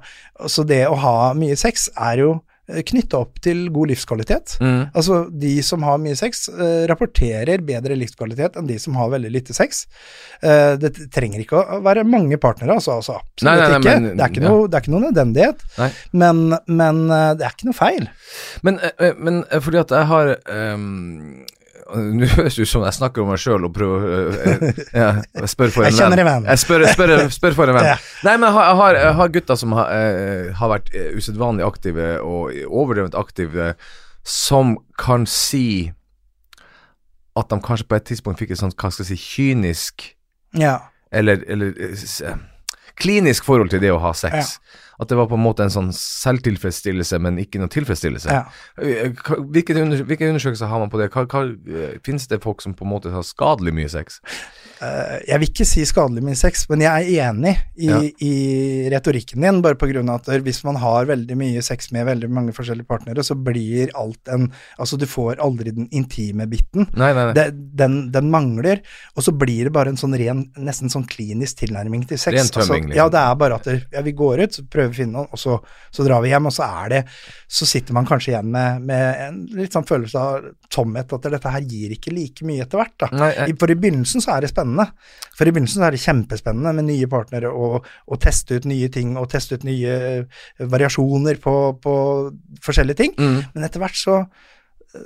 [0.47, 4.55] så det å ha mye sex er jo knytta opp til god livskvalitet.
[4.65, 4.87] Mm.
[4.97, 9.33] Altså, de som har mye sex, eh, rapporterer bedre livskvalitet enn de som har veldig
[9.35, 9.83] lite sex.
[10.41, 13.93] Eh, det trenger ikke å være mange partnere, altså, altså absolutt Nei, nei, nei, ikke.
[14.01, 14.49] men- det, er ikke ja.
[14.55, 15.67] noe, det er ikke noe nødvendighet,
[16.25, 16.41] men,
[16.81, 18.09] men eh, det er ikke noe feil.
[18.65, 21.45] Men, eh, eh, men eh, fordi at jeg har ehm,
[21.93, 25.09] Nå høres det ut som jeg snakker om meg sjøl og prøver eh, eh, ja,
[25.37, 26.47] jeg spør for en Jeg kjenner en venn.
[26.49, 27.89] Jeg spør, spør, spør for en venn.
[27.93, 27.97] Ja.
[28.25, 32.57] Nei, men jeg har, jeg har, gutter som har, eh, har vært usedvanlig aktive og
[32.71, 33.75] overdrevent aktive,
[34.25, 35.93] som kan si
[37.37, 40.09] at de kanskje på et tidspunkt fikk et sånt, hva skal jeg si, kynisk
[40.57, 40.79] Ja.
[41.13, 41.75] eller, eller
[42.97, 44.57] klinisk forhold til det å ha sex.
[45.01, 48.31] At det var på en måte en sånn selvtilfredsstillelse, men ikke noe tilfredsstillelse.
[48.31, 48.45] Ja.
[48.79, 49.11] Eh,
[49.55, 51.11] Hvilke, undersøkelser har man på det?
[51.15, 54.21] Hva, hva, eh, finnes det folk som på en måte har skadelig mye sex?
[54.83, 58.01] Eh, Jeg vil ikke si skadelig med sex, men jeg er enig i, Ja.
[58.01, 62.07] i retorikken din, bare på grunn av at hvis man har veldig mye sex med
[62.07, 66.89] veldig mange forskjellige partnere, så blir alt en Altså, du får aldri den intime biten.
[66.97, 67.51] Nei, nei, nei.
[67.75, 68.81] Den, den mangler,
[69.17, 72.35] og så blir det bare en sånn ren, nesten sånn klinisk tilnærming til sex.
[72.35, 72.97] Ren tømming, altså, liksom.
[72.97, 75.13] Ja, det er bare at det, ja, vi går ut, så prøver vi å finne
[75.19, 75.61] noen, og så,
[75.95, 77.03] så drar vi hjem, og så er det
[77.49, 81.51] Så sitter man kanskje igjen med, med en litt sånn følelse av tomhet, at dette
[81.55, 83.09] her gir ikke like mye etter hvert, da.
[83.13, 83.53] Nei.
[83.61, 84.64] For i begynnelsen så er det spennende.
[85.35, 88.91] For i begynnelsen så er det kjempespennende med nye partnere og, og teste ut nye
[88.93, 90.43] ting og teste ut nye eh,
[90.75, 91.95] variasjoner på, på
[92.65, 93.17] forskjellige ting.
[93.19, 93.41] Mm.
[93.55, 94.23] Men etter hvert så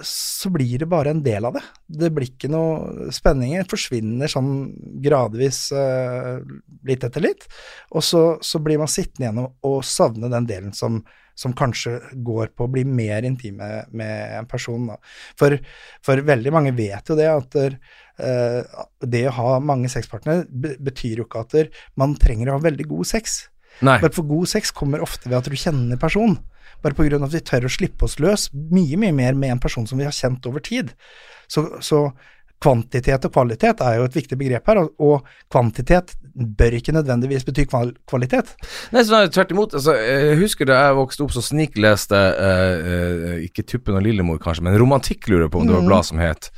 [0.02, 1.62] så blir det bare en del av det.
[1.86, 3.66] Det blir ikke noe spenninger.
[3.70, 4.50] Forsvinner sånn
[5.04, 6.38] gradvis uh,
[6.88, 7.46] litt etter litt.
[7.96, 11.00] Og så, så blir man sittende igjen og, savne den delen som,
[11.38, 14.90] som kanskje går på å bli mer intime med en person.
[15.40, 15.56] For,
[16.04, 17.58] for veldig mange vet jo det at
[18.18, 23.06] det å ha mange sexpartnere betyr jo ikke at man trenger å ha veldig god
[23.06, 23.44] sex.
[23.80, 24.00] nei.
[24.02, 26.40] Bare for god sex kommer ofte ved at du kjenner personen.
[26.82, 29.86] Bare av at vi tør å slippe oss løs mye, mye mer med en person
[29.86, 30.92] som vi har kjent over tid.
[31.50, 32.12] Så, så
[32.62, 36.16] kvantitet og kvalitet er jo et viktig begrep her, og, kvantitet
[36.58, 38.52] bør ikke nødvendigvis bety kval kvalitet.
[38.94, 39.74] Nei, sånn, tvert imot.
[39.74, 44.38] Altså, jeg husker da jeg vokste opp, så snikleste uh, eh, ikke Tuppen og Lillemor,
[44.42, 46.50] kanskje, men Romantikk, lurer jeg på om det var et blad som het.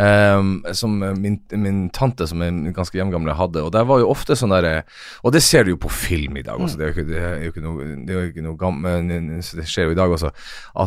[0.00, 3.64] Ehm, som min, min tante, som er ganske hjemgamle, hadde.
[3.66, 4.82] Og der var jo ofte sånn derre
[5.26, 7.44] Og det ser du jo på film i dag også, det er ikke, det er
[7.44, 10.32] jo ikke noe, det er jo ikke noe gammel, Det skjer jo i dag også.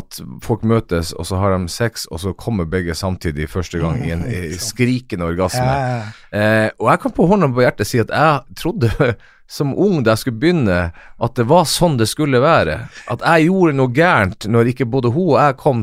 [0.00, 4.02] At folk møtes, og så har de sex, og så kommer begge samtidig første gang
[4.02, 5.68] i en i skrikende orgasme.
[5.68, 8.88] Ja, Eh, og jeg kan på hånda på hjertet si at jeg trodde
[9.56, 12.78] som ung da jeg skulle begynne, at det var sånn det skulle være.
[13.12, 15.82] At jeg gjorde noe gærent når ikke både hun og jeg kom,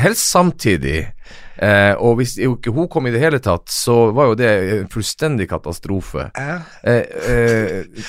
[0.00, 1.02] helst samtidig.
[1.60, 4.88] Eh, og hvis ikke hun kom i det hele tatt, så var jo det en
[4.92, 6.30] fullstendig katastrofe.
[6.34, 8.08] Eh, eh,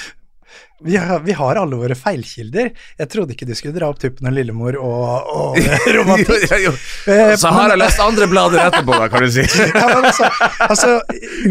[0.86, 2.70] Vi, har, vi har alle våre feilkilder.
[3.02, 5.60] Jeg trodde ikke du skulle dra opp Tuppen og Lillemor og, og
[5.98, 6.46] romantikk.
[6.52, 6.74] jo, jo.
[7.12, 9.46] Eh, Så har jeg lest andre blader etterpå, da, kan du si.
[9.74, 10.30] ja, altså,
[10.70, 10.94] altså,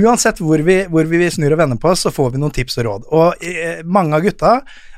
[0.01, 2.79] uansett hvor vi, hvor vi snur og vender på oss, så får vi noen tips
[2.83, 3.09] og råd.
[3.15, 4.55] Og eh, mange av gutta,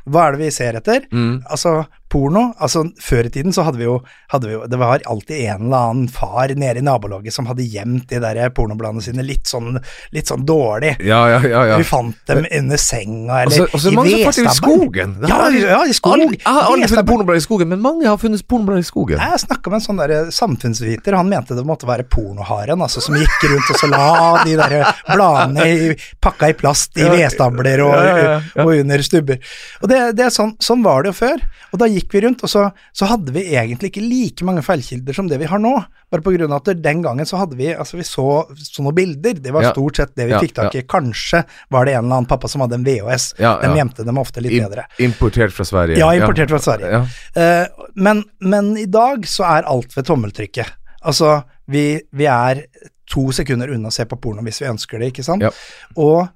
[0.06, 1.06] hva er det vi ser etter?
[1.12, 1.40] Mm.
[1.50, 1.80] Altså,
[2.12, 2.52] porno.
[2.62, 3.96] Altså, før i tiden så hadde vi jo,
[4.30, 7.66] hadde vi jo Det var alltid en eller annen far nede i nabolaget som hadde
[7.66, 9.76] gjemt de der pornobladene sine litt sånn,
[10.14, 10.96] litt sånn dårlig.
[11.06, 11.64] Ja, ja, ja.
[11.72, 11.78] ja.
[11.80, 14.38] Vi fant dem under senga, Og eller så og så er det mange som fant
[14.38, 15.16] det i skogen.
[15.26, 16.14] Ja, ja, i skog.
[16.16, 17.10] Alle, aldri funnet Vedstabben.
[17.10, 19.22] pornoblad i skogen, men mange har funnet pornoblad i skogen.
[19.22, 23.18] Jeg snakka med en sånn der samfunnsviter, han mente det måtte være pornoharen, altså, som
[23.18, 24.06] gikk rundt og så la
[24.46, 24.76] de der
[25.10, 25.90] bladene i,
[26.22, 28.38] pakka i plast i vedstabler og, ja.
[28.62, 29.40] og under stubber.
[29.82, 32.42] Og det, det er sånn, sånn var det jo før, og da gikk vi rundt,
[32.46, 32.62] og så,
[32.96, 35.72] så hadde vi egentlig ikke like mange feilkilder som det vi har nå,
[36.12, 38.94] bare på grunn av at den gangen så hadde vi, altså vi så, så noen
[38.96, 39.72] bilder, det var Ja.
[39.74, 40.82] stort sett det vi Ja, fikk tak i.
[40.86, 41.42] Kanskje
[41.74, 43.74] var det en eller annen pappa som hadde en VHS, Ja, de ja.
[43.82, 44.86] gjemte dem ofte litt Im- bedre.
[45.02, 45.98] Importert fra Sverige.
[45.98, 46.92] Ja, importert fra Sverige.
[46.92, 47.02] Ja.
[47.42, 50.70] Eh, men, men i dag så er alt ved tommeltrykket.
[51.06, 52.64] Altså, vi, vi er
[53.10, 55.42] to sekunder unna å se på porno hvis vi ønsker det, ikke sant?
[55.42, 55.50] Ja.
[55.96, 56.28] Og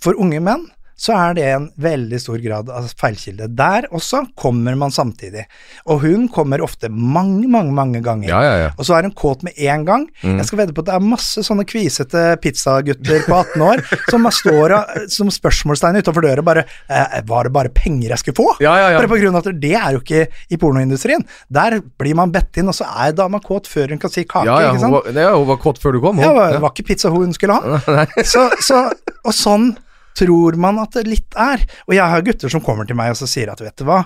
[0.00, 0.66] for unge menn
[0.98, 3.46] så er det en veldig stor grad av feilkilde.
[3.54, 5.44] Der også kommer man samtidig.
[5.86, 8.28] Og hun kommer ofte mange, mange, mange ganger.
[8.32, 8.70] Ja, ja, ja.
[8.76, 10.08] Og så er hun kåt med én gang.
[10.24, 10.40] Mm.
[10.40, 14.26] Jeg skal vedde på at det er masse sånne kvisete pizzagutter på 18 år som
[14.34, 14.74] står
[15.14, 18.48] som spørsmålstegn utenfor døra bare eh, Var det bare penger jeg skulle få?
[18.64, 18.98] Ja, ja, ja.
[18.98, 21.22] Bare på grunn av at det er jo ikke i pornoindustrien.
[21.48, 24.46] Der blir man bedt inn, og så er dama kåt før hun kan si kake,
[24.50, 26.24] Ja, hun var, ja, hun var kåt før du kom, hun.
[26.26, 27.78] Ja, det var- det var ikke pizza hun skulle ha.
[28.24, 28.88] Så, så,
[29.24, 29.76] og sånn
[30.18, 31.62] tror man at det litt er.
[31.86, 34.02] Og jeg har gutter som kommer til meg og så sier at vet du hva,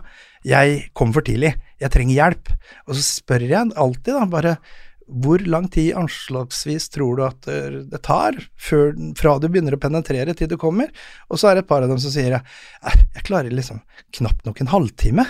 [0.46, 2.54] jeg kom for tidlig, jeg trenger hjelp.
[2.88, 4.56] Og så spør jeg alltid da bare
[5.12, 9.80] hvor lang tid anslagsvis tror du at eh, det tar før, fra du begynner å
[9.82, 10.88] penetrere til du kommer?
[11.28, 13.82] Og så er det et par av dem som sier «Eh, jeg klarer liksom
[14.16, 15.26] knapt nok en halvtime.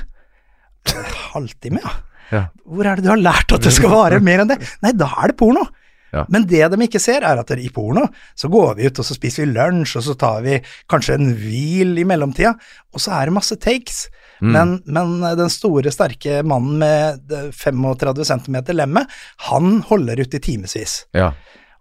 [0.92, 1.94] «Eh, Halvtime, ja.
[2.32, 2.44] Ja.
[2.64, 4.60] Hvor er det du har lært at det skal vare mer enn det?
[4.84, 5.66] Nei, da er det porno.
[6.12, 6.24] Ja.
[6.32, 8.04] Men det de ikke ser, er at i porno
[8.38, 10.58] så går vi ut og så spiser vi lunsj, og så tar vi
[10.92, 12.52] kanskje en hvil i mellomtida,
[12.92, 14.04] og så er det masse takes.
[14.42, 14.52] Mm.
[14.52, 21.04] Men, men den store, sterke mannen med 35 cm lemmet, han holder ut i timevis.
[21.16, 21.32] Ja.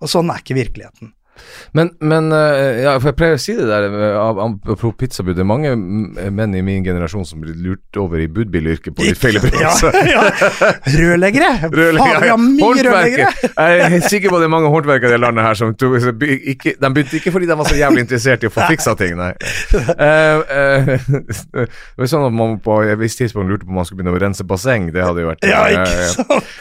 [0.01, 1.13] Og sånn er ikke virkeligheten.
[1.77, 5.35] Men, men eh, ja, for jeg pleier å si det der eh, av- apropos pizzabud.
[5.37, 9.19] Det er mange menn i min generasjon som blir lurt over i budbilyrket på litt
[9.21, 9.71] feil Ja,
[10.07, 10.23] ja.
[10.97, 11.51] Rørleggere!
[11.71, 13.29] Mye rørleggere!
[13.51, 15.95] Jeg er helt sikker på det er mange håndverkere i det landet her som tog,
[16.21, 19.15] ikke, De begynte ikke fordi de var så jævlig interessert i å få fiksa ting,
[19.19, 19.31] nei.
[19.71, 20.91] Uh, uh,
[21.61, 24.17] det var sånn at man på et visst tidspunkt lurte på om man skulle begynne
[24.17, 24.89] å rense basseng.
[24.93, 26.51] Det hadde jo vært Ja, ikke sant?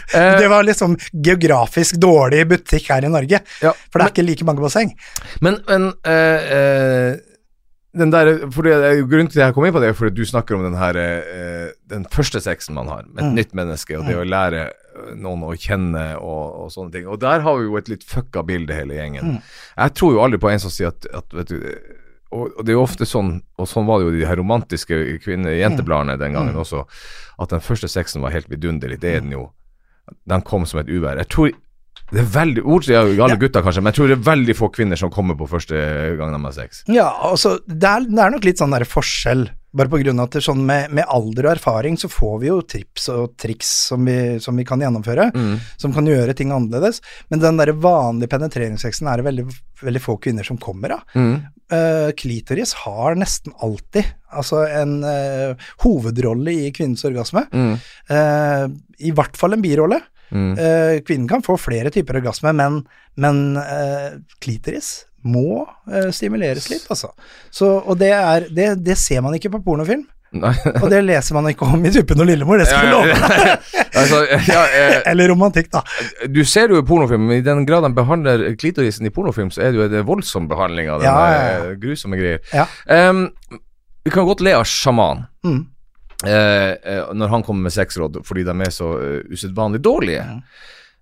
[0.41, 3.43] Det var liksom geografisk dårlig butikk her i Norge.
[3.61, 4.70] For det er ikke like mange basseng.
[5.41, 7.17] Men, men eh, eh,
[7.93, 8.77] den der, for det,
[9.11, 10.95] grunnen til at jeg kom inn på det, er fordi du snakker om den her
[11.01, 13.35] eh, Den første sexen man har med et Mm.
[13.35, 17.09] nytt menneske, og det å lære eh, noen å kjenne og, og sånne ting.
[17.11, 19.33] Og der har vi jo et litt fucka bilde, hele gjengen.
[19.35, 19.41] Mm.
[19.83, 21.59] Jeg tror jo aldri på en som sier at, at vet du,
[22.31, 24.39] og, og det er jo ofte sånn, og sånn var det jo i de her
[24.39, 26.61] romantiske kvinne- jentebladene den gangen Mm.
[26.63, 26.85] også,
[27.43, 29.01] at den første sexen var helt vidunderlig.
[29.03, 29.49] Det er den jo.
[30.31, 31.19] Den kom som et uvær.
[31.19, 31.51] Jeg tror
[32.11, 33.41] det er veldig Ord sier jo alle Ja.
[33.45, 35.77] gutter, kanskje, men jeg tror det er veldig få kvinner som kommer på første
[36.19, 36.85] gang de har sex.
[36.91, 40.27] Ja, altså, det er, det er nok litt sånn der forskjell, bare på grunn av
[40.27, 43.69] at er sånn med, med alder og erfaring så får vi jo trips og triks
[43.93, 45.61] som vi, som vi kan gjennomføre, Mm.
[45.79, 46.99] som kan gjøre ting annerledes,
[47.31, 49.47] men den der vanlige penetreringssexen er det veldig,
[49.87, 51.05] veldig få kvinner som kommer av.
[51.15, 51.37] Mm.
[51.71, 57.77] Uh, klitoris har nesten alltid altså en uh, hovedrolle i kvinnens orgasme, Mm.
[58.11, 58.67] Uh,
[58.99, 60.01] i hvert fall en birolle.
[60.31, 60.53] Mm.
[60.59, 62.81] Eh, kvinnen kan få flere typer orgasme, men,
[63.21, 67.13] men uh, klitoris må uh, stimuleres litt, altså.
[67.51, 71.49] Så, og det, er, det, det ser man ikke på pornofilm, og det leser man
[71.51, 73.17] ikke om i Tuppen og Lillemor, det skal vi love.
[74.01, 75.83] altså, ja, eh, Eller romantikk, da.
[76.31, 79.67] du ser jo i pornofilm, men i den grad de behandler klitorisen i pornofilm, så
[79.67, 82.47] er det jo en voldsom behandling av den Ja, ja, grusomme greier.
[82.87, 83.27] Em,
[84.07, 85.63] vi kan godt le av sjaman Mm.
[86.27, 90.25] Eh, eh, når han kommer med sexråd, fordi de er så uh, usedvanlig dårlige.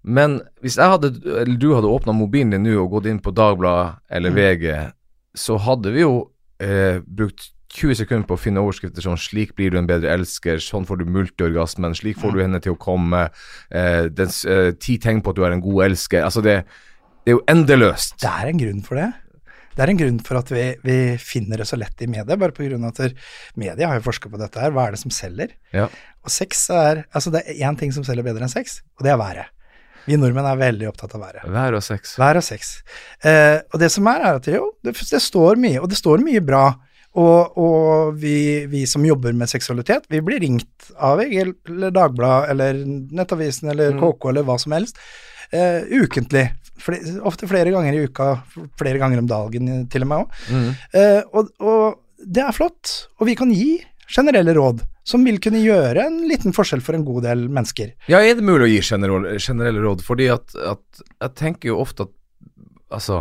[0.04, 3.35] Men hvis jeg hadde, eller du hadde åpna mobilen din nå og gått inn på
[3.35, 4.37] Dagbladet eller Mm.
[4.37, 4.92] VG,
[5.35, 9.70] så hadde vi jo eh, brukt 20 sekunder på å finne overskrifter sånn 'Slik blir
[9.70, 13.28] du en bedre elsker', 'Sånn får du multiorgasmen', 'Slik får du henne til å komme',
[13.70, 16.24] eh, dens, eh, 'Ti tegn på at du er en god elsker'.
[16.24, 16.64] Altså, det,
[17.24, 18.18] det er jo endeløst.
[18.20, 19.12] Det er en grunn for det.
[19.79, 22.51] Det er en grunn for at vi, vi finner det så lett i media, bare
[22.55, 23.14] på grunn av at
[23.55, 24.73] media har jo forska på dette her.
[24.75, 25.53] Hva er det som selger?
[25.71, 25.85] Ja.
[26.27, 29.14] Og sex er Altså, det er én ting som selger bedre enn sex, og det
[29.14, 29.55] er været.
[30.09, 31.47] Vi nordmenn er veldig opptatt av været.
[31.53, 32.17] Vær og sex.
[32.19, 32.75] Vær og sex.
[33.23, 36.25] Eh, og det som er, er at jo, det, det står mye, og det står
[36.27, 36.64] mye bra.
[37.19, 41.38] Og, og vi, vi som jobber med seksualitet, vi blir ringt av VG
[41.71, 42.83] eller Dagbladet eller
[43.21, 44.01] Nettavisen eller Mm.
[44.03, 44.99] KK eller hva som helst,
[45.53, 46.49] eh, ukentlig.
[46.83, 48.31] Fle, ofte flere ganger i uka,
[48.79, 50.43] flere ganger om dagen til og med òg.
[50.53, 50.69] Mm.
[51.01, 55.61] Eh, og, og det er flott, og vi kan gi generelle råd som vil kunne
[55.62, 57.95] gjøre en liten forskjell for en god del mennesker.
[58.12, 60.05] Ja, er det mulig å gi generelle råd?
[60.05, 62.14] Fordi at, at jeg tenker jo ofte at
[62.88, 63.19] Altså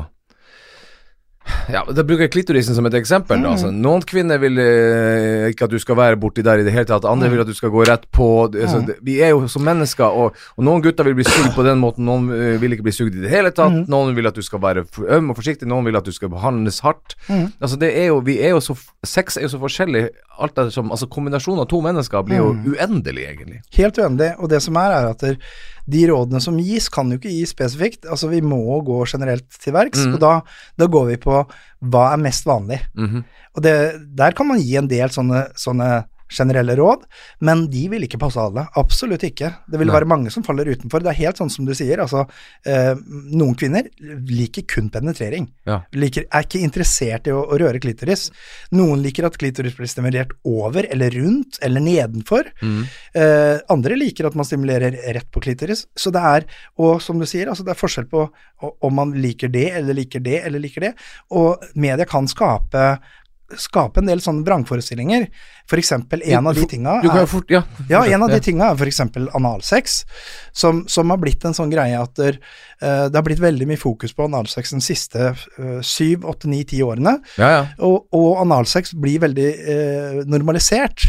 [1.71, 3.39] ja, Da bruker jeg klitorisen som et eksempel.
[3.41, 3.47] Mm.
[3.51, 6.87] Altså, noen kvinner vil eh, ikke at du skal være borti der i det hele
[6.89, 7.07] tatt.
[7.09, 8.27] Andre vil at du skal gå rett på.
[8.49, 11.65] Altså, det, vi er jo som mennesker, og, og noen gutter vil bli sugd på
[11.67, 12.07] den måten.
[12.07, 13.83] Noen uh, vil ikke bli sugd i det hele tatt.
[13.91, 14.85] Noen vil at du skal være
[15.17, 15.69] øm og forsiktig.
[15.69, 17.17] Noen vil at du skal behandles hardt.
[17.29, 20.07] Altså, det er jo, vi er jo så Sex er jo så forskjellig.
[20.41, 23.61] Alt ettersom altså Kombinasjonen av to mennesker blir jo uendelig, egentlig.
[23.77, 24.33] Helt uendelig.
[24.41, 25.37] Og det som er, er at der,
[25.87, 28.05] de rådene som gis, kan jo ikke gis spesifikt.
[28.05, 30.33] Altså, vi må gå generelt til verks, og da,
[30.79, 31.39] da går vi på
[31.87, 32.81] hva er mest vanlig.
[32.97, 33.23] Mhm.
[33.57, 33.73] Og det,
[34.19, 35.89] der kan man gi en del sånne, sånne
[36.29, 37.05] generelle råd,
[37.47, 38.65] men de vil ikke passe alle.
[38.79, 39.51] Absolutt ikke.
[39.67, 39.95] Det vil Nei.
[39.95, 41.03] være mange som faller utenfor.
[41.03, 42.25] Det er helt sånn som du sier, altså
[42.67, 42.93] eh,
[43.31, 43.87] noen kvinner
[44.27, 45.49] liker kun penetrering.
[45.69, 45.81] Ja.
[45.95, 48.27] Liker, er ikke interessert i å, å røre klitoris.
[48.75, 52.51] Noen liker at klitoris blir stimulert over eller rundt eller nedenfor.
[52.61, 52.81] Mm.
[53.17, 55.85] Eh, andre liker at man stimulerer rett på klitoris.
[55.97, 56.47] Så det er,
[56.81, 58.27] og som du sier, altså det er forskjell på
[58.61, 60.93] om man liker det eller liker det eller liker det.
[61.37, 62.97] Og media kan skape
[63.55, 65.27] skape en del sånne vrangforestillinger.
[65.69, 67.61] For eksempel, en av de tinga er fort Ja.
[67.89, 68.99] ja, en av de tinga er f.eks.
[69.37, 69.97] analsex,
[70.51, 72.39] som, som har blitt en sånn greie at der,
[72.83, 76.63] uh, det har blitt veldig mye fokus på analsex de siste eh, syv, åtte, ni,
[76.67, 77.17] ti årene.
[77.39, 77.63] Ja, ja.
[77.87, 81.07] Og, og analsex blir veldig uh, normalisert.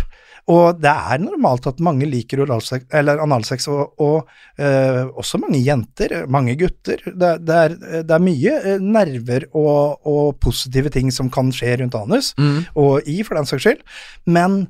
[0.48, 5.60] Og det er normalt at mange liker oralsex, eller analsex, og, og eh, også mange
[5.60, 7.02] jenter, mange gutter.
[7.04, 7.74] Det, det, er,
[8.08, 12.72] det er mye eh, nerver og, og positive ting som kan skje rundt anus, mm.
[12.80, 13.84] og i, for den saks skyld.
[14.30, 14.62] Men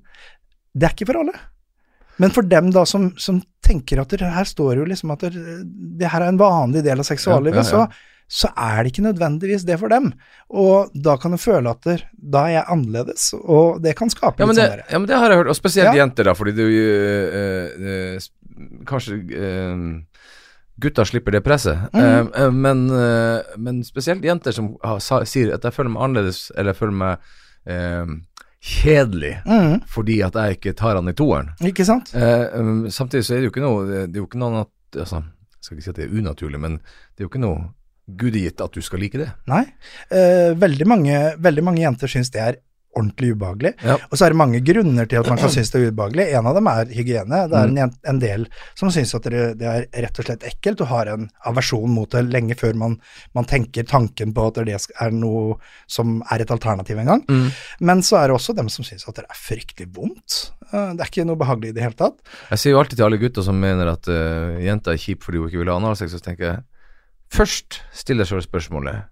[0.75, 1.37] det er ikke for alle.
[2.19, 5.59] Men for dem da som, som tenker at det her står jo liksom at det,
[6.01, 7.87] det her er en vanlig del av seksuallivet, Ja, ja, ja.
[7.87, 10.11] Så, så er det ikke nødvendigvis det for dem.
[10.53, 14.43] Og da kan du føle at der, da er jeg annerledes, og det kan skape
[14.43, 16.03] Ja men, litt sånn ja, men det har jeg hørt, og spesielt Ja.
[16.05, 18.35] jenter, da, fordi du øh, sp-
[18.87, 20.03] Kanskje øh,
[20.81, 21.79] gutta slipper det presset.
[21.95, 22.55] mm.
[22.55, 22.87] Men,
[23.59, 26.99] men spesielt jenter som har, sa, sier at jeg føler meg annerledes, eller jeg føler
[27.01, 28.25] meg
[28.61, 31.51] kjedelig Mm, fordi at jeg ikke tar han i toeren.
[31.63, 32.09] ikke sant?
[32.91, 35.63] Samtidig så er det jo ikke noe Det er jo ikke noe at altså, Jeg
[35.65, 37.69] skal ikke si at det er unaturlig, men det er jo ikke noe
[38.09, 39.29] gudegitt at du skal like det.
[39.51, 39.65] Nei.
[40.11, 42.63] Eh, veldig, mange, veldig mange jenter syns det er
[42.99, 43.73] ordentlig ubehagelig.
[43.85, 43.97] Ja.
[44.11, 46.27] Og så er det mange grunner til at man kan synes det er ubehagelig.
[46.35, 47.41] En av dem er hygiene.
[47.51, 48.47] Det er en, en del
[48.79, 52.11] som syns at det, det er rett og slett ekkelt og har en aversjon mot
[52.15, 52.97] det lenge før man,
[53.39, 55.59] man tenker tanken på at det er noe
[55.91, 57.27] som er et alternativ en gang.
[57.81, 60.41] Men så er det også dem som syns at det er fryktelig vondt.
[60.73, 62.19] Eh, det er ikke noe behagelig i det hele tatt.
[62.55, 65.43] Jeg sier jo alltid til alle gutter som mener at uh, jenta er kjip fordi
[65.43, 66.65] hun ikke vil ha analsex, så tenker jeg
[67.35, 69.07] først stiller deg selv spørsmålet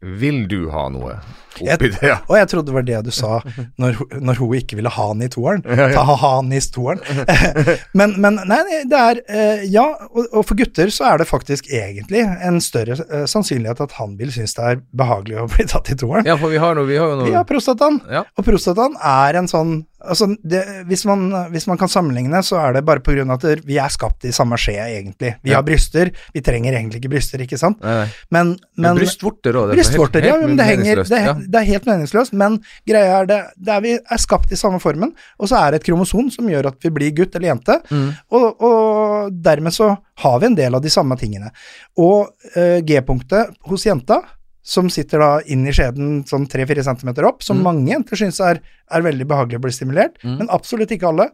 [0.00, 1.18] Vil du ha noe
[1.60, 2.14] oppi det?
[2.30, 3.42] Og jeg trodde det var det du sa
[3.76, 5.60] når, når hun ikke ville ha han i toeren.
[5.66, 7.02] Ta han i toeren.
[7.98, 11.68] men, men nei, det er eh, Ja, og, og for gutter så er det faktisk
[11.68, 15.92] egentlig en større eh, sannsynlighet at han vil synes det er behagelig å bli tatt
[15.92, 16.24] i toeren.
[16.32, 18.00] ja, for vi har, noe, vi har jo noe Ja, prostataen.
[18.08, 18.24] Ja.
[18.40, 22.72] Og prostataen er en sånn Altså, det, hvis, man, hvis man kan sammenligne, så er
[22.78, 25.34] det bare på grunn av at vi er skapt i samme skje, egentlig.
[25.44, 25.58] Vi Ja.
[25.58, 26.10] har bryster.
[26.32, 27.80] Vi trenger egentlig ikke bryster, ikke sant?
[27.84, 28.06] Nei, nei.
[28.30, 29.74] Men, Men, men brystvorter òg.
[29.74, 31.34] Brystvorter, ja, men det, henger, det, ja.
[31.34, 32.32] det er helt meningsløst.
[32.32, 32.58] Men
[32.88, 35.82] greia er det, det er vi er skapt i samme formen, og så er det
[35.82, 37.80] et kromosom som gjør at vi blir gutt eller jente.
[37.90, 38.10] Mm.
[38.32, 39.92] Og, og dermed så
[40.24, 41.52] har vi en del av de samme tingene.
[42.00, 44.22] Og uh, G-punktet hos jenta,
[44.62, 47.62] som sitter da inn i skjeden sånn 3-4 cm opp, som Mm.
[47.64, 50.38] mange jenter syns er, er veldig behagelig å bli stimulert, Mm.
[50.38, 51.30] men absolutt ikke alle,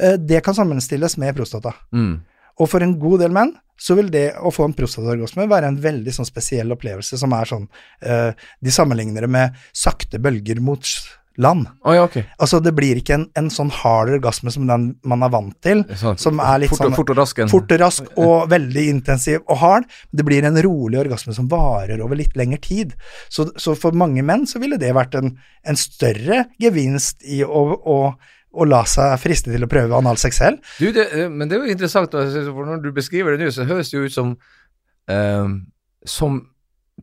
[0.00, 1.74] eh, det kan sammenstilles med prostata.
[1.92, 2.20] Mm.
[2.58, 5.76] Og for en god del menn så vil det å få en prostataorgasme være en
[5.76, 7.68] veldig sånn spesiell opplevelse som er sånn
[8.02, 10.80] eh, De sammenligner det med sakte bølger mot
[11.42, 11.66] land.
[11.84, 12.24] Oh, ja, okay.
[12.42, 15.82] Altså det blir ikke en, en sånn hard orgasme som den man er vant til,
[15.98, 19.42] Sånn, som er litt fort, sånn fort og rask fort og rask og veldig intensiv
[19.44, 19.90] og hard.
[20.10, 22.96] Det blir en rolig orgasme som varer over litt lengre tid.
[23.32, 25.34] Så, så for mange menn så ville det vært en,
[25.66, 27.98] en større gevinst i å, å,
[28.56, 30.74] og la seg friste til å prøve analsex selv.
[30.80, 33.68] Du, det, eh, men det er jo interessant, for når du beskriver det nå, så
[33.68, 34.36] høres det jo ut som
[35.10, 35.56] eh,
[36.06, 36.44] Som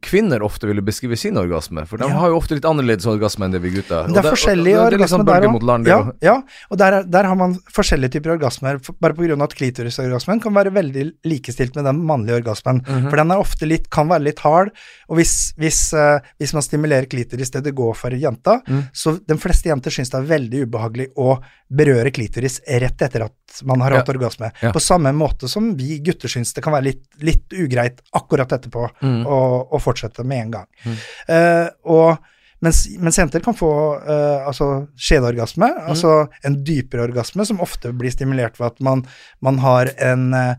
[0.02, 2.18] kvinner ofte ville beskrive sin orgasme, for de Ja.
[2.18, 4.02] har jo ofte litt annerledes orgasme enn det vi gutter.
[4.02, 4.08] har.
[4.08, 6.16] det er Og forskjellige og det er litt sånn orgasmer der òg.
[6.22, 10.42] Ja, ja, og der, er- der har man forskjellige typer orgasmer, bare av at klitorisorgasmen
[10.42, 12.82] kan være veldig likestilt med den mannlige orgasmen.
[12.84, 13.10] Mhm.
[13.10, 14.72] For den er ofte litt, kan være litt hard,
[15.10, 18.90] og hvis, hvis, uh, hvis man stimulerer klitoris det det går for jenta, Mm.
[18.94, 21.40] så de fleste jenter syns det er veldig ubehagelig å
[21.72, 23.32] berøre klitoris rett etter at
[23.64, 23.98] man har Ja.
[24.02, 24.52] hatt orgasme.
[24.62, 24.72] Ja.
[24.74, 28.90] På samme måte som vi gutter syns det kan være litt, litt ugreit akkurat etterpå
[29.02, 29.26] Mm.
[29.26, 29.40] å,
[29.72, 30.68] å fortsette med en gang.
[30.86, 30.98] Mm.
[31.30, 32.18] Uh, og
[32.64, 33.70] mens, mens jenter kan få
[34.02, 35.90] uh, altså skjedeorgasme, Mm.
[35.90, 39.06] altså en dypere orgasme, som ofte blir stimulert ved at man,
[39.42, 40.56] man har en uh,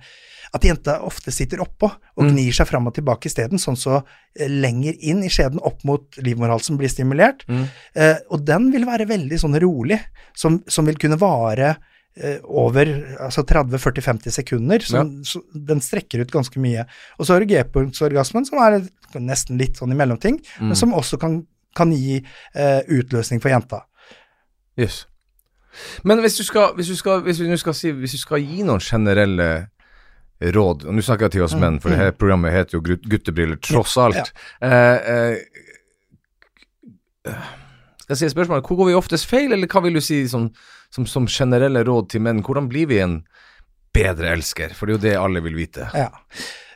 [0.55, 2.29] At jenta ofte sitter oppå og Mm.
[2.31, 4.05] gnir seg fram og tilbake isteden, sånn så
[4.39, 7.43] lenger inn i skjeden, opp mot livmorhalsen, blir stimulert.
[7.49, 7.65] Mm.
[7.97, 9.99] Eh, og den vil være veldig sånn rolig,
[10.37, 11.73] som, som vil kunne vare
[12.45, 12.87] over
[13.19, 14.85] altså 30-40-50 sekunder.
[14.87, 16.85] Som, så, den strekker ut ganske mye.
[17.19, 18.81] Og så har du G-punktsorgasmen, som er
[19.19, 20.69] nesten litt sånn i mellomting, Mm.
[20.69, 21.41] men som også kan,
[21.75, 22.21] kan gi
[22.55, 23.83] eh, utløsning for jenta.
[24.79, 25.05] Yes.
[26.07, 28.39] Men hvis du skal, hvis du skal, hvis vi nå skal si, hvis du skal
[28.43, 29.49] gi noen generelle
[30.55, 32.83] råd, og nå snakker jeg til oss Mm, menn, for det her programmet heter jo
[33.11, 34.31] Guttebriller, tross alt.
[34.63, 34.71] Ja.
[34.71, 35.35] Eh,
[37.27, 37.37] eh,
[38.05, 40.51] skal jeg si spørsmålet, hvor går vi oftest feil, eller hva vil du si som,
[40.95, 42.43] som, som generelle råd til menn?
[42.45, 43.21] Hvordan blir vi en
[43.95, 44.75] bedre elsker?
[44.77, 45.89] For det er jo det alle vil vite.
[45.95, 46.11] Ja.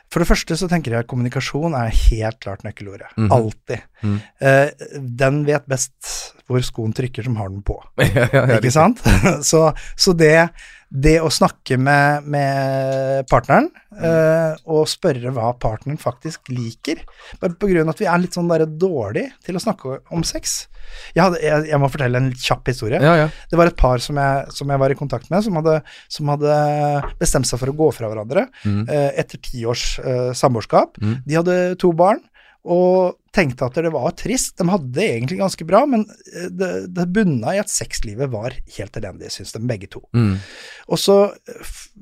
[0.09, 3.11] For det første så tenker jeg at kommunikasjon er helt klart nøkkelordet.
[3.15, 3.29] Mhm.
[3.35, 3.85] Alltid.
[4.01, 4.17] Mm.
[4.41, 4.87] Eh,
[5.21, 7.77] den vet best hvor skoen trykker som har den på.
[8.01, 9.03] ja, ja, ja, ikke sant?
[9.49, 10.49] så, så det,
[10.89, 13.69] det å snakke med, med partneren,
[14.01, 17.01] eh, og spørre hva partneren faktisk liker,
[17.41, 20.23] bare på grunn av at vi er litt sånn der dårlig til å snakke om
[20.27, 20.67] sex.
[21.13, 22.97] Jeg, hadde, jeg, jeg må fortelle en kjapp historie.
[23.03, 23.27] Ja, ja.
[23.51, 25.75] Det var et par som jeg, som jeg var i kontakt med, som hadde,
[26.09, 26.55] som hadde
[27.19, 28.81] bestemt seg for å gå fra hverandre Mm.
[28.89, 30.97] eh, etter ti års eh, samboerskap.
[31.01, 31.13] Mm.
[31.27, 32.19] De hadde to barn,
[32.67, 34.55] og tenkte at det var trist.
[34.59, 38.55] De hadde det egentlig ganske bra, men eh, det, det bunna i at sexlivet var
[38.77, 40.03] helt elendig, syns de begge to.
[40.17, 40.35] Mm.
[40.89, 41.17] Og så,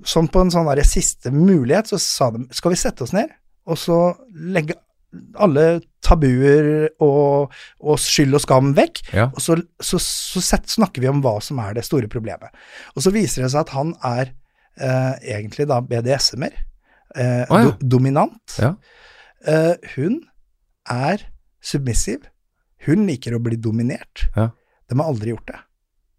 [0.08, 3.32] sånn på en sånn der siste mulighet, så sa de skal vi sette oss ned,
[3.68, 4.00] og så
[4.34, 4.80] legge
[5.40, 9.30] alle tabuer og, og skyld og skam vekk, Ja.
[9.32, 12.54] og så, så, så sett, snakker vi om hva som er det store problemet.
[12.96, 14.34] Og så viser det seg at han er
[14.80, 16.58] eh, egentlig da BDSM-er.
[17.16, 17.64] Eh, oh, ja.
[17.70, 18.58] do, dominant.
[18.60, 18.74] Ja.
[19.48, 20.20] Eh, hun
[20.94, 21.24] er
[21.64, 22.28] submissiv.
[22.88, 24.28] Hun liker å bli dominert.
[24.36, 24.50] Ja.
[24.88, 25.60] De har aldri gjort det.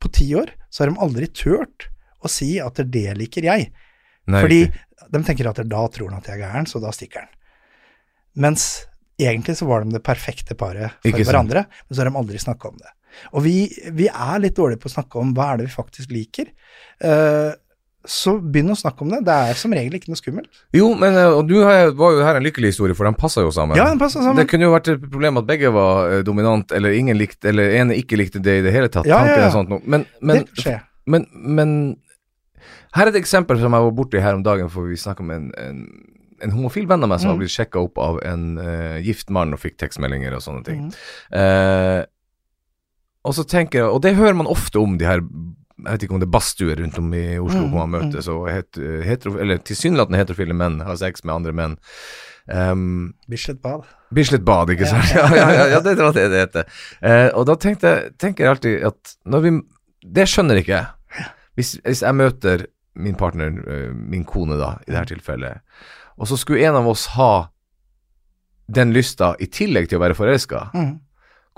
[0.03, 1.89] På ti år så har de aldri turt
[2.23, 3.71] å si at det liker jeg.
[4.29, 5.09] Nei, Fordi ikke.
[5.15, 7.31] de tenker at da tror han at jeg er gæren, så da stikker han.
[8.39, 8.67] Mens
[9.19, 11.31] egentlig så var de det perfekte paret for Ikke sant.
[11.33, 12.93] hverandre, men så har de aldri snakka om det.
[13.33, 13.55] Og vi,
[13.97, 16.51] vi er litt dårlige på å snakke om hva er det vi faktisk liker.
[17.03, 17.51] Eh,
[18.09, 19.19] så begynn å snakke om det.
[19.27, 20.49] Det er som regel ikke noe skummelt.
[20.73, 23.43] Jo, men eh, og du har- var jo her en lykkelig historie, for de passa
[23.45, 23.77] jo sammen.
[23.77, 24.37] Ja, den sammen.
[24.41, 27.69] Det kunne jo vært et problem at begge var eh, dominant, eller ingen likte, eller
[27.77, 29.07] ene ikke likte det i det hele tatt.
[29.07, 29.51] Ja, ja, ja.
[29.53, 29.69] sånt.
[29.87, 30.45] Men, men,
[31.07, 31.75] men, men
[32.97, 35.37] her er et eksempel som jeg var borti her om dagen, for vi snakka med
[35.37, 35.83] en, en,
[36.41, 37.35] en homofil venn av meg som Mm.
[37.37, 40.87] har blitt sjekka opp av en uh, gift mann og fikk tekstmeldinger og sånne ting.
[40.89, 40.95] Mm.
[41.37, 42.05] Uh,
[43.29, 45.21] og så tenker jeg, og det hører man ofte om de her
[45.85, 48.29] jeg vet ikke om det er badstue rundt om i Oslo Mm, hvor man møtes,
[48.29, 51.77] og het, hetero, eller tilsynelatende heterofile menn har sex med andre menn.
[52.49, 53.85] Um, Bislett Bad.
[54.15, 55.11] Bislett Bad, ikke sant?
[55.15, 56.65] Ja, ja, ja, ja det er det det heter.
[57.05, 59.51] Uh, og da tenkte, jeg- tenker jeg alltid at når vi
[60.15, 61.27] Det skjønner ikke jeg.
[61.59, 65.61] Hvis, hvis jeg møter min partner, eh, min kone da, i dette tilfellet,
[66.19, 67.49] og så skulle en av oss ha
[68.69, 71.01] den lysta i tillegg til å være forelska, Mhm.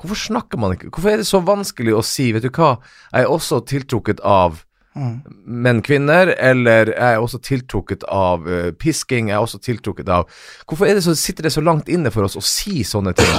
[0.00, 2.74] Hvorfor snakker man ikke Hvorfor er det så vanskelig å si, vet du hva,
[3.12, 4.62] jeg er også tiltrukket av
[4.96, 5.14] mm.
[5.44, 10.28] menn, kvinner, eller jeg er også tiltrukket av uh, pisking, jeg er også tiltrukket av
[10.66, 13.34] Hvorfor det så, sitter det så langt inne for oss å si sånne ting?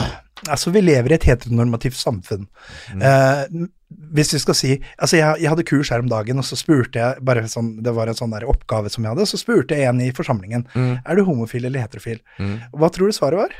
[0.49, 2.47] Altså, vi lever i et heteronormativt samfunn.
[2.95, 3.01] Mm.
[3.05, 3.67] Eh,
[4.15, 6.97] hvis vi skal si Altså, jeg, jeg hadde kurs her om dagen, og så spurte
[6.97, 9.89] jeg bare sånn Det var en sånn der oppgave som jeg hadde, så spurte jeg
[9.91, 12.21] en i forsamlingen Mm, Er du homofil eller heterofil.
[12.39, 12.55] mm.
[12.79, 13.53] Hva tror du svaret var?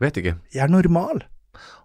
[0.00, 0.36] Vet ikke.
[0.52, 1.22] Jeg er normal.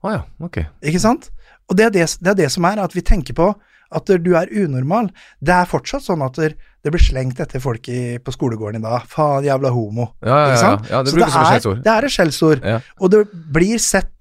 [0.05, 0.61] Å ja, ok.
[0.85, 1.31] Ikke sant?
[1.69, 3.53] Og det er det, det er det som er, at vi tenker på
[3.95, 5.11] at du er unormal.
[5.39, 9.05] Det er fortsatt sånn at det blir slengt etter folk i, på skolegården i dag.
[9.09, 10.11] Faen, jævla homo.
[10.25, 10.71] Ja, ja, Ikke ja.
[10.71, 10.89] ja.
[10.91, 11.83] ja det Så brukes som er, skjellsord.
[11.85, 12.67] Det er et skjellsord.
[12.73, 12.79] Ja.
[12.99, 13.21] Og det
[13.55, 14.11] blir sett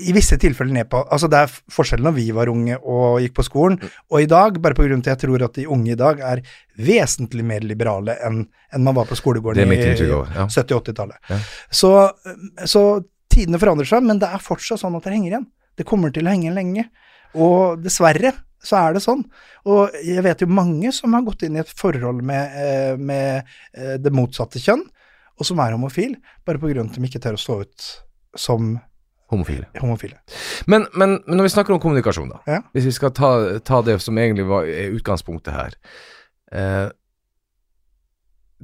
[0.00, 3.34] i visse tilfeller ned på Altså, det er forskjellen når vi var unge og gikk
[3.36, 3.76] på skolen,
[4.08, 6.22] og i dag, bare på grunn til at jeg tror at de unge i dag
[6.24, 6.42] er
[6.78, 9.78] vesentlig mer liberale enn enn man var på skolegården i.
[9.80, 10.44] Ja.
[10.44, 11.16] 70-80-tallet.
[11.30, 11.36] Ja.
[11.72, 11.92] Så,
[12.68, 12.82] så
[13.38, 15.48] tidene forandrer seg, men det er fortsatt sånn at det henger igjen.
[15.78, 16.88] Det kommer til å henge lenge.
[17.38, 18.34] Og dessverre
[18.64, 19.22] så er det sånn.
[19.70, 23.46] Og jeg vet jo mange som har gått inn i et forhold med, eh, med
[23.74, 24.82] eh, det motsatte kjønn,
[25.38, 26.16] og som er homofil,
[26.46, 27.88] bare på grunn av at de ikke tør å stå ut
[28.38, 28.76] som
[29.28, 29.66] Homofile.
[29.76, 30.16] homofile.
[30.66, 32.38] Men, men, men når vi snakker om kommunikasjon, da.
[32.48, 32.62] Ja.
[32.72, 33.30] Hvis vi skal ta,
[33.60, 35.76] ta det som egentlig var, er utgangspunktet her.
[36.48, 36.86] Eh,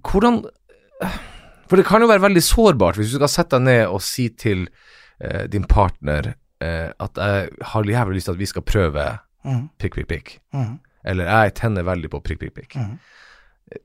[0.09, 0.41] hvordan
[1.69, 4.29] For det kan jo være veldig sårbart hvis du skal sette deg ned og si
[4.41, 4.67] til
[5.21, 9.07] eh, din partner eh, at jeg har jævlig lyst til at vi skal prøve
[9.45, 9.65] mm.
[9.81, 10.35] prikk, prikk, prikk.
[10.57, 10.77] Mm.
[11.05, 12.79] Eller jeg tenner veldig på prikk, prikk, prikk.
[12.81, 13.81] Mm.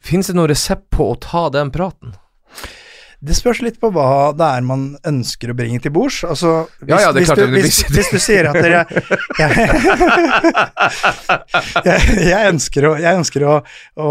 [0.00, 2.16] Fins det noen resept på å ta den praten?
[3.20, 6.22] Det spørs litt på hva det er man ønsker å bringe til bords.
[6.24, 8.86] Altså, hvis, Ja, ja, hvis, du, hvis, hvis du sier at dere
[9.36, 9.50] jeg,
[11.84, 11.98] jeg,
[12.30, 13.58] jeg ønsker, å, jeg ønsker å,
[14.00, 14.08] å,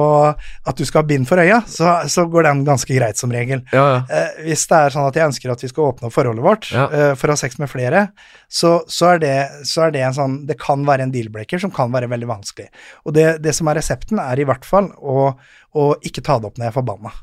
[0.69, 3.63] at du skal ha bind for øya, så, så går den ganske greit som regel.
[3.73, 3.99] Ja, ja.
[4.13, 6.69] Eh, hvis det er sånn at jeg ønsker at vi skal åpne opp forholdet vårt
[6.77, 8.11] eh, for å ha sex med flere,
[8.45, 11.73] så, så, er det, så er det en sånn Det kan være en deal-breaker som
[11.73, 12.69] kan være veldig vanskelig.
[13.09, 15.31] Og det, det som er resepten, er i hvert fall å,
[15.73, 17.17] å ikke ta det opp når jeg er forbanna.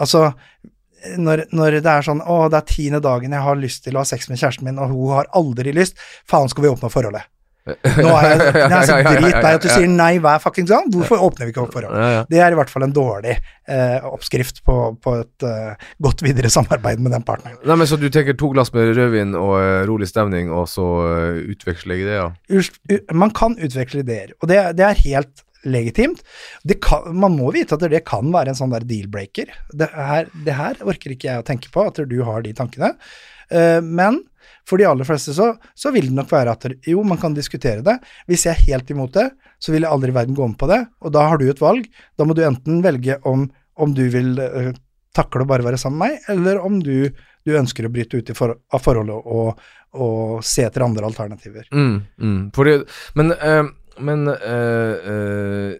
[0.00, 0.28] Altså
[1.18, 4.04] når, når det er sånn 'Å, det er tiende dagen jeg har lyst til å
[4.04, 7.28] ha sex med kjæresten min, og hun har aldri lyst', faen, skal vi åpne forholdet?
[7.68, 10.86] Nå er jeg, det er så dritlei at du sier nei hver fuckings gang.
[10.92, 12.30] Hvorfor åpner vi ikke opp forholdet?
[12.32, 16.50] Det er i hvert fall en dårlig eh, oppskrift på, på et eh, godt videre
[16.52, 17.60] samarbeid med den partneren.
[17.60, 20.88] Nei, men Så du tenker to glass med rødvin og eh, rolig stemning, og så
[21.04, 22.32] uh, utveksle ideer?
[22.48, 22.98] Ja.
[23.12, 26.22] Man kan utveksle ideer, og det, det er helt legitimt.
[26.82, 29.52] Kan, man må vite at det kan være en sånn der deal-breaker.
[29.72, 29.90] Det
[30.46, 32.94] det her orker ikke jeg å tenke på, at du har de tankene.
[33.50, 34.22] Eh, men
[34.68, 37.84] for de aller fleste så, så vil det nok være at jo, man kan diskutere
[37.86, 37.96] det.
[38.30, 39.30] Hvis jeg er helt imot det,
[39.60, 41.62] så vil jeg aldri i verden gå med på det, og da har du et
[41.62, 41.88] valg.
[42.16, 43.48] Da må du enten velge om,
[43.80, 44.70] om du vil eh,
[45.16, 47.10] takle å bare være sammen med meg, eller om du,
[47.46, 49.60] du ønsker å bryte ut for, av forholdet og,
[49.98, 51.66] og se etter andre alternativer.
[51.74, 52.40] Mm, mm.
[52.54, 52.76] Det,
[53.18, 53.64] men eh,
[53.98, 55.74] men eh, eh,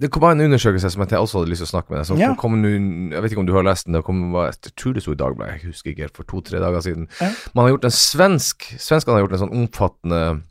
[0.00, 2.10] det kom- bare en undersøkelse som jeg også hadde lyst til å snakke med deg
[2.14, 2.18] om.
[2.22, 2.34] Ja.
[2.34, 5.12] kom Jeg vet ikke om du har lest den, det kom, jeg tror det sto
[5.12, 7.08] i Dagbladet, jeg husker ikke helt, for to-tre dager siden.
[7.20, 7.28] Ja.
[7.54, 10.42] Man har gjort en svensk Svenskene har gjort en sånn omfattende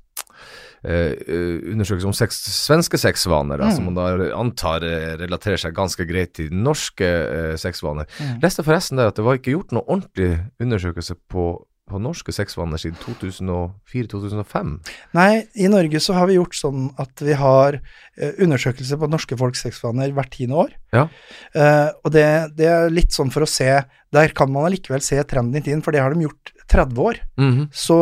[0.85, 3.71] eh, eh, undersøkelse om sex, svenske sexvaner, Mm.
[3.75, 8.05] som man da antar eh, relaterer seg ganske greit til norske eh, sexvaner.
[8.19, 8.39] Mm.
[8.41, 12.81] Leste forresten der at det var ikke gjort noe ordentlig undersøkelse på, på norske sexvaner
[12.81, 14.75] siden 2004-2005.
[15.17, 19.37] Nei, i Norge så har vi gjort sånn at vi har eh, undersøkelser på norske
[19.39, 20.75] folks sexvaner hvert tiende år.
[20.95, 21.07] Ja.
[21.53, 22.27] Eh, og det,
[22.59, 23.69] det er litt sånn for å se
[24.09, 27.19] Der kan man allikevel se trenden i tiden, for det har de gjort 30 år.
[27.37, 27.67] Mhm.
[27.73, 27.99] Så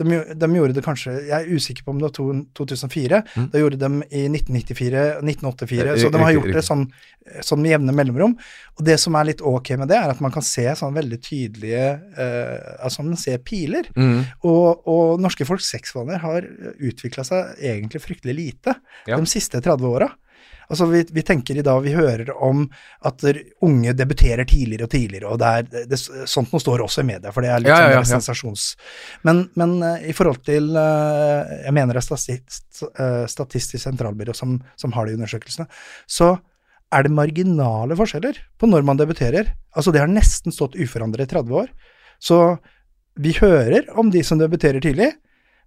[0.00, 2.14] De, de gjorde det kanskje Jeg er usikker på om det var
[2.58, 3.20] 2004.
[3.36, 3.48] Mm.
[3.52, 5.88] Da gjorde de i 1994 1984.
[5.92, 6.86] Eh, Så de har gjort det sånn,
[7.44, 8.36] sånn med jevne mellomrom.
[8.78, 11.20] Og det som er litt ok med det, er at man kan se sånn veldig
[11.26, 11.84] tydelige
[12.16, 13.90] uh, Altså man ser piler.
[13.96, 14.24] Mm.
[14.48, 16.48] Og, og norske folks sexvaner har
[16.80, 18.74] utvikla seg egentlig fryktelig lite
[19.06, 19.16] Ja.
[19.20, 20.08] de siste 30 åra.
[20.70, 22.62] Altså vi, vi tenker i dag, vi hører om
[23.06, 23.24] at
[23.66, 25.98] unge debuterer tidligere og tidligere, og det er, det,
[26.30, 28.66] sånt noe står også i media, for det er litt Ja, ja, sånn ja, sensasjons...
[29.26, 34.36] Men, men eh, i forhold til eh, Jeg mener det er Statistisk, eh, Statistisk sentralbyrå
[34.36, 35.66] som, som har de undersøkelsene,
[36.06, 36.36] så
[36.90, 39.52] er det marginale forskjeller på når man debuterer.
[39.78, 41.68] Altså det har nesten stått uforandret i 30 år.
[42.22, 42.38] Så
[43.20, 45.12] vi hører om de som debuterer tidlig,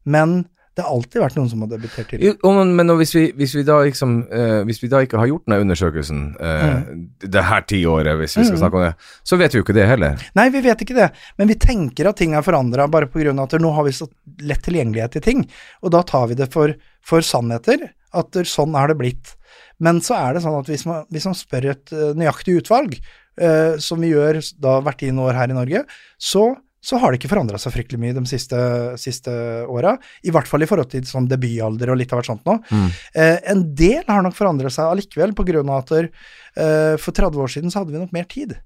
[0.03, 0.43] men
[0.73, 2.23] det har alltid vært noen som har debutert til.
[2.25, 5.59] Jo, men, hvis, vi, hvis, vi liksom, uh, hvis vi da ikke har gjort denne
[5.67, 8.61] undersøkelsen eh, det her tiåret, hvis vi skal Mm.
[8.61, 8.93] snakke om det,
[9.23, 10.23] så vet vi jo ikke det heller.
[10.37, 13.55] Nei, vi vet ikke det, men vi tenker at ting er forandra bare av at
[13.61, 14.07] nå har vi så
[14.41, 15.45] lett tilgjengelighet til ting,
[15.81, 19.35] og da tar vi det for, for sannheter, at sånn er det blitt.
[19.79, 22.97] Men så er det sånn at hvis man, hvis man spør et eh, nøyaktig utvalg,
[23.41, 25.83] uh, som vi gjør da hvert tiende år her i Norge,
[26.21, 26.53] så,
[26.83, 28.59] så har det ikke forandra seg fryktelig mye de siste,
[28.99, 29.31] siste
[29.71, 29.95] åra.
[30.27, 32.57] I hvert fall i forhold til sånn debutalder og litt av hvert sånt nå.
[32.67, 32.89] Mm.
[33.23, 37.39] Eh, en del har nok forandret seg allikevel, på grunn av at eh, for 30
[37.45, 38.57] år siden så hadde vi nok mer tid.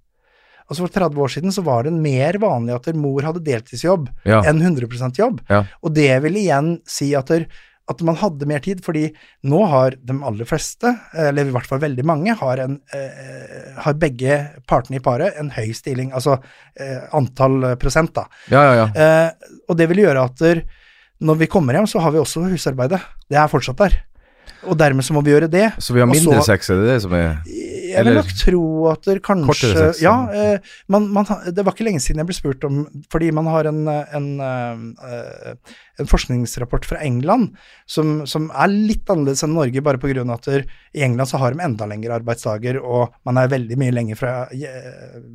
[0.68, 4.42] Altså For 30 år siden så var det mer vanlig at mor hadde deltidsjobb Ja.
[4.44, 5.40] enn 100 jobb.
[5.48, 5.64] Ja.
[5.82, 7.46] Og det vil igjen si at, der,
[7.88, 9.06] at man hadde mer tid, fordi
[9.48, 13.96] nå har de aller fleste, eller i hvert fall veldig mange, har, en, eh, har
[14.00, 16.36] begge partene i paret en høy stilling, altså
[16.76, 18.26] eh, antall prosent, da.
[18.52, 18.90] Ja, ja, ja.
[18.92, 20.44] Eh, og det vil gjøre at
[21.24, 23.00] når vi kommer hjem, så har vi også husarbeidet.
[23.30, 23.96] Det er fortsatt der.
[24.68, 25.70] Og dermed så må vi gjøre det.
[25.82, 27.40] Så vi har mindre så- sex, er det det som er
[27.90, 30.54] Jeg vil nok tro at det kanskje Kortere sex, Ja, ja.
[30.58, 32.82] eh, man, man, det var ikke lenge siden jeg ble spurt om
[33.14, 35.54] Fordi man har en, en, eh,
[36.02, 37.54] en forskningsrapport fra England
[37.90, 41.56] som, som er litt annerledes enn Norge, bare av at der, i England så har
[41.56, 44.34] de enda lengre arbeidsdager, og man er veldig mye lenger fra,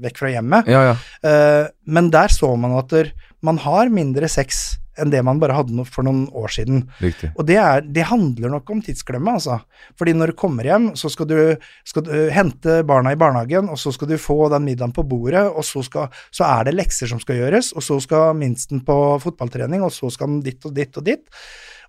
[0.05, 0.69] vekk fra hjemmet.
[0.71, 0.95] Ja, ja.
[1.27, 3.11] Eh, men der så man at der,
[3.43, 6.85] man har mindre sex enn det man bare hadde for noen år siden.
[7.03, 7.33] Riktig.
[7.37, 9.59] Og det, er, det handler nok om tidsklemme, altså.
[9.99, 11.37] Fordi når du kommer hjem, så skal du,
[11.89, 15.45] skal du hente barna i barnehagen, og så skal du få den middagen på bordet,
[15.49, 18.99] og så, skal, så er det lekser som skal gjøres, og så skal minsten på
[19.23, 21.29] fotballtrening, og så skal den ditt og ditt og ditt.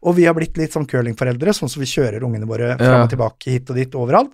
[0.03, 3.11] Og vi har blitt litt sånn curlingforeldre, sånn som vi kjører ungene våre fram og
[3.11, 4.33] tilbake hit og dit overalt.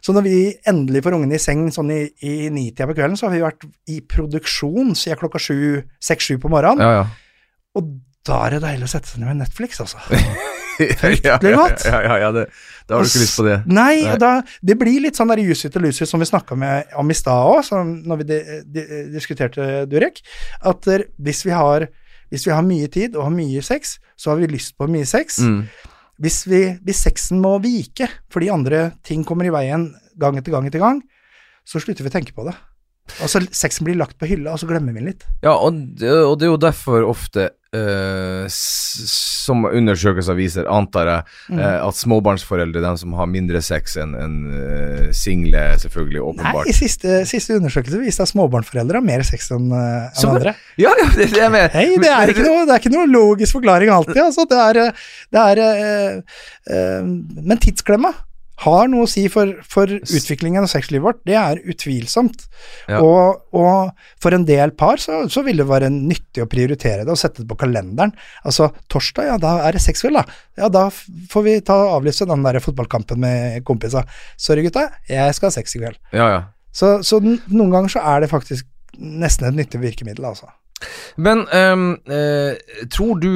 [0.00, 0.36] Så når vi
[0.70, 3.66] endelig får ungene i seng sånn i, i nitida på kvelden, så har vi vært
[3.92, 6.80] i produksjon siden klokka sju, seks-sju på morgenen.
[6.80, 7.29] Ja, ja.
[7.78, 7.92] Og
[8.26, 10.00] da er det deilig å sette seg ned med Netflix, altså.
[11.24, 11.84] ja, godt.
[11.84, 12.46] ja, ja, ja, det,
[12.88, 13.56] da har du ikke lyst på det.
[13.70, 14.16] Nei, Nei.
[14.20, 14.32] Da,
[14.66, 16.56] det blir litt sånn der Juicy til Lucy som vi snakka
[17.00, 17.72] om i stad òg,
[18.08, 20.20] når vi de, de, diskuterte Durek.
[20.68, 21.88] At hvis, vi har,
[22.32, 25.08] hvis vi har mye tid og har mye sex, så har vi lyst på mye
[25.08, 25.40] sex.
[25.40, 25.62] Mm.
[26.20, 29.88] Hvis, vi, hvis sexen må vike fordi andre ting kommer i veien
[30.20, 31.00] gang etter gang etter gang,
[31.64, 32.56] så slutter vi å tenke på det.
[33.22, 35.24] Altså, Sexen blir lagt på hylla, og så glemmer vi den litt.
[35.42, 41.22] Ja, og, og det er jo derfor ofte Uh, som undersøkelser viser, antar jeg,
[41.54, 41.58] Mm.
[41.62, 46.66] eh, at småbarnsforeldre, de som har mindre sex enn en, uh, single, selvfølgelig, Nei, åpenbart.
[46.66, 50.56] i siste, siste undersøkelse viste at småbarnsforeldre har mer sex enn uh, Så- andre.
[50.82, 51.68] Ja, ja, det er det jeg mener.
[51.68, 54.18] Hei, det er ikke noe, det er ikke noe logisk forklaring alltid.
[54.18, 54.48] Altså.
[54.50, 54.92] Det er, eh,
[55.30, 56.20] det er eh,
[56.74, 58.12] eh, Men tidsklemma
[58.60, 61.20] har noe å si for, for utviklingen av sexlivet vårt.
[61.28, 62.44] Det er utvilsomt.
[62.90, 63.00] Ja.
[63.00, 67.14] Og, og for en del par så, så vil det være nyttig å prioritere det
[67.14, 68.12] og sette det på kalenderen.
[68.44, 70.40] Altså torsdag, ja, da er det sexkveld, da.
[70.60, 74.04] Ja, da får vi ta avlyse den der fotballkampen med kompisa.
[74.36, 76.00] Sorry, gutta, jeg skal ha sex i kveld.
[76.12, 76.40] Ja, ja.
[76.76, 78.68] Så, så noen ganger så er det faktisk
[79.00, 80.50] nesten et nyttig virkemiddel, altså.
[81.20, 82.56] Men um, uh,
[82.92, 83.32] tror du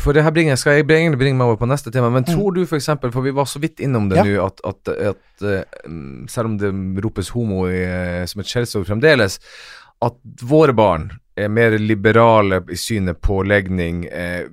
[0.00, 2.54] For det her bringer, skal jeg egentlig bringe meg over på neste tema, men tror
[2.56, 4.26] du f.eks., for, for vi var så vidt innom det Mm.
[4.26, 4.36] Ja.
[4.38, 6.70] nå, at, at, at eh, mm, selv om det
[7.04, 9.38] ropes homo i, eh, som et skjellsord fremdeles,
[10.02, 11.08] at våre barn
[11.38, 14.46] er mer liberale i synet på legning, eh,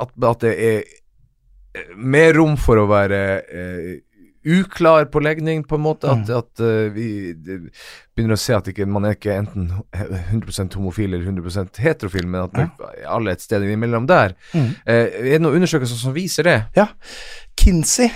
[0.00, 0.78] at, at det er
[1.74, 3.90] eh, mer rom for å være eh,
[4.50, 6.08] uklar på legning, på en måte.
[6.08, 6.38] At, Mm.
[6.38, 7.08] at uh, vi
[8.16, 12.46] begynner å se at ikke, man er ikke enten 100 homofil eller 100% heterofil, men
[12.48, 12.72] at man,
[13.08, 14.34] alle er et sted imellom der.
[14.52, 14.72] Mm.
[14.84, 16.58] Eh, er det noen undersøkelser som viser det?
[16.76, 16.90] Ja.
[17.60, 18.08] Kinsey,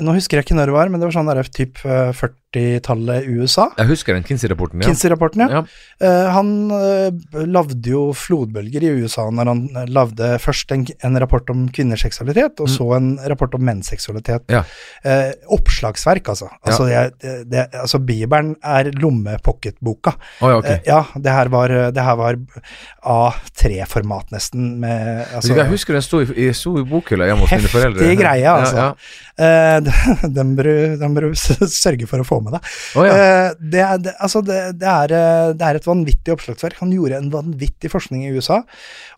[0.00, 3.26] nå husker jeg ikke når det var, men det var sånn der typ eh, 40-tallet
[3.28, 3.66] USA.
[3.76, 4.88] Jeg husker den Kinsey-rapporten, ja.
[4.88, 5.58] Kinsey-rapporten, ja.
[5.58, 5.62] ja.
[6.00, 11.18] Eh, han eh, lagde jo flodbølger i USA når han uh, lagde først en, en,
[11.20, 12.72] rapport om kvinners seksualitet, og Mm.
[12.72, 14.48] så en rapport om menns seksualitet.
[14.50, 14.64] Ja.
[15.04, 16.48] Eh, oppslagsverk, altså.
[16.64, 18.90] Altså, jeg, det, det, altså Bibelen er
[19.46, 20.12] lommepocketboka.
[20.40, 20.72] Oh, ja, okay.
[20.72, 21.68] Eh, ja, det her var,
[22.18, 22.36] var
[23.06, 24.78] A3-format, nesten.
[24.80, 27.74] Med, altså, jeg husker den sto i, i, sto i bokhylla hjemme hos mine Heftig
[27.74, 28.10] foreldre.
[28.18, 28.76] greie, altså.
[28.76, 28.88] Ja,
[29.38, 29.86] ja.
[29.86, 32.70] eh, den bør du- sørge for å få med deg.
[32.98, 33.16] Oh, ja.
[33.16, 36.80] Eh, det, det, altså det, det, er, eh, det er et vanvittig oppslagsverk.
[36.82, 38.62] Han gjorde en vanvittig forskning i USA,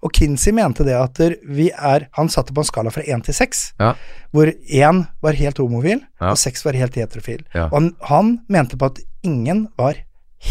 [0.05, 1.19] og Kinsey mente det at
[1.49, 3.93] vi er Han satte på en skala fra én til seks, Ja.
[4.35, 7.43] hvor én var helt homofil, og seks var helt heterofil.
[7.69, 9.99] Og han, han mente på at ingen var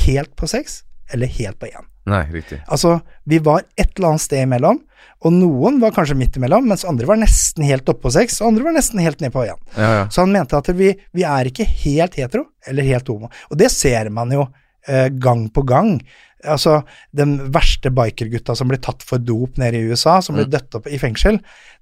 [0.06, 0.82] helt på seks,
[1.14, 1.88] eller helt på én.
[2.08, 2.62] Nei, riktig.
[2.72, 4.80] Altså, vi var et eller annet sted imellom,
[5.26, 8.52] og noen var kanskje midt imellom, mens andre var nesten helt oppe på seks, og
[8.52, 9.60] andre var nesten helt ned på én.
[9.76, 10.06] Ja, ja.
[10.14, 13.32] Så han mente at vi, vi er ikke helt hetero, eller helt homo.
[13.52, 14.46] Og det ser man jo
[14.88, 15.98] eh, gang på gang.
[16.46, 16.84] Altså,
[17.18, 20.86] den verste bikergutta som blir tatt for dop nede i USA, som blir dødt opp
[20.88, 21.40] i fengsel,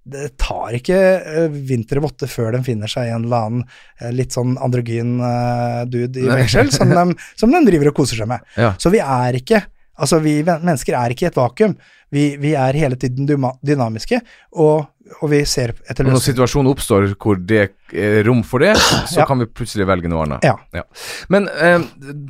[0.08, 3.64] det tar ikke eh, vinter og votte før de finner seg en eller annen
[4.00, 7.04] eh, litt sånn androgyn eh, dude i fengsel, som de,
[7.42, 8.46] som de driver og koser seg med.
[8.56, 8.74] Ja.
[8.80, 9.64] Så vi er ikke
[9.96, 11.72] Altså, vi mennesker er ikke i et vakuum.
[12.12, 13.24] Vi, vi er hele tiden
[13.64, 14.18] dynamiske,
[14.60, 14.90] og,
[15.22, 16.18] og vi ser etter løsninger.
[16.18, 17.62] når situasjonen oppstår hvor det
[17.96, 18.74] er rom for det,
[19.08, 19.28] så Ja.
[19.30, 20.44] kan vi plutselig velge noe annet.
[20.44, 20.84] Ja.
[21.32, 21.48] Men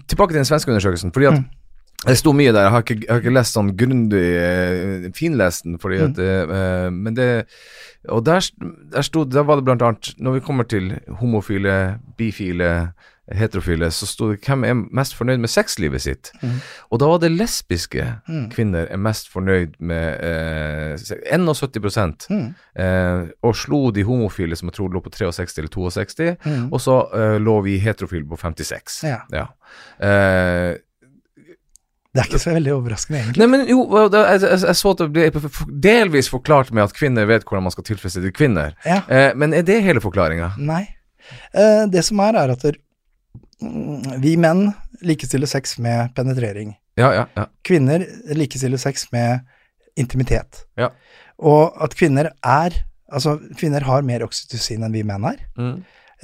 [0.06, 1.10] tilbake til den svenske undersøkelsen.
[1.16, 1.48] fordi at Mm.
[2.08, 2.62] Det sto mye der.
[2.68, 7.14] Jeg har ikke, jeg har ikke lest sånn grundig uh, finlest fordi at uh, Men
[7.18, 7.45] det
[8.10, 8.39] Og der,
[8.93, 12.91] der sto Der var det blant annet Når vi kommer til homofile, bifile,
[13.26, 16.30] heterofile, så sto det hvem er mest fornøyd med sexlivet sitt.
[16.43, 16.60] Mm.
[16.93, 18.43] Og da var det lesbiske Mm.
[18.53, 22.53] kvinner er mest fornøyd med uh, se- 71 Mm.
[23.41, 26.70] og slo de homofile som jeg tror lå på 63 eller 62, Mm.
[26.72, 26.99] og så
[27.41, 29.01] lå vi heterofile på 56.
[29.34, 29.47] Ja.
[29.99, 30.76] Eh,
[32.16, 33.41] Det er ikke så veldig overraskende, egentlig.
[33.41, 35.49] nei, men jo, jeg, jeg, jeg så at det ble
[35.84, 38.72] delvis forklart med at kvinner vet hvordan man skal tilfredsstille kvinner.
[38.88, 39.01] Ja.
[39.11, 40.53] Eh, men er det hele forklaringa?
[40.63, 40.86] Nei.
[41.51, 42.80] Eh, det som er, er at der,
[43.59, 44.70] mm, vi menn
[45.03, 46.72] likestiller sex med penetrering.
[46.95, 47.49] Ja, ja, ja.
[47.68, 48.07] Kvinner
[48.39, 49.43] likestiller sex med
[49.99, 50.63] intimitet.
[50.80, 50.93] Ja.
[51.36, 52.84] Og at kvinner er
[53.16, 55.36] Altså, kvinner har mer oksytocin enn vi menn er.
[55.61, 55.76] Mm.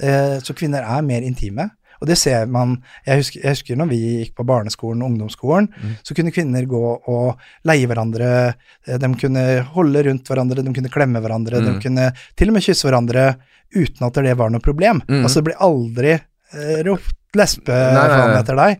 [0.02, 1.68] Eh, så kvinner er mer intime.
[2.02, 2.74] Og det ser man
[3.06, 5.92] Jeg husker, jeg husker når vi gikk på barneskolen og ungdomsskolen, Mm.
[6.02, 8.54] så kunne kvinner gå og leie hverandre.
[8.88, 11.80] eh, De kunne holde rundt hverandre, de kunne klemme hverandre, de Mm.
[11.80, 13.36] kunne til og med kysse hverandre
[13.74, 15.00] uten at det var noe problem.
[15.08, 15.22] Mm.
[15.22, 16.12] Altså, det blir aldri
[16.52, 18.40] eh, ropt lesbe Nei, nei, nei.
[18.42, 18.78] etter deg.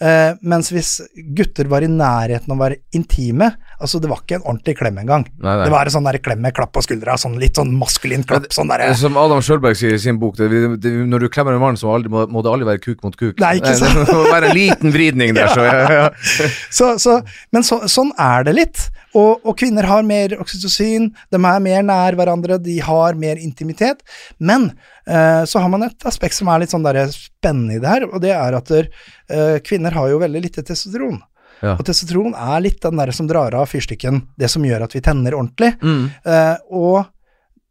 [0.00, 1.00] Eh, mens hvis
[1.34, 3.50] gutter var i nærheten av å være intime
[3.80, 5.24] Altså, det var ikke en ordentlig klem engang.
[5.40, 5.64] Nei, nei.
[5.64, 8.50] Det var en sånn der klem med klapp på skuldra, sånn litt sånn maskulin klapp,
[8.52, 10.50] sånn der, Som Adam Sjølberg sier i sin bok, det,
[10.84, 13.00] det, når du klemmer en mann, så må, aldri, må, må det aldri være kuk
[13.06, 13.40] mot kuk.
[13.40, 14.02] Nei, ikke sant?
[14.04, 16.08] Det må være en liten vridning der, så ja, ja.
[16.80, 17.16] Så, så,
[17.54, 18.84] men så, sånn er det litt.
[19.16, 24.04] Og, og kvinner har mer oksytocin, de er mer nær hverandre, de har mer intimitet.
[24.38, 24.70] Men
[25.06, 28.06] eh, så har man et aspekt som er litt sånn der spennende i det her,
[28.10, 28.90] og det er at der,
[29.32, 31.18] eh, kvinner har jo veldig lite testosteron.
[31.60, 31.76] Ja.
[31.76, 35.02] Og testosteron er litt den der som drar av fyrstikken, det som gjør at vi
[35.04, 35.74] tenner ordentlig.
[35.82, 36.04] Mm.
[36.26, 36.96] Uh, og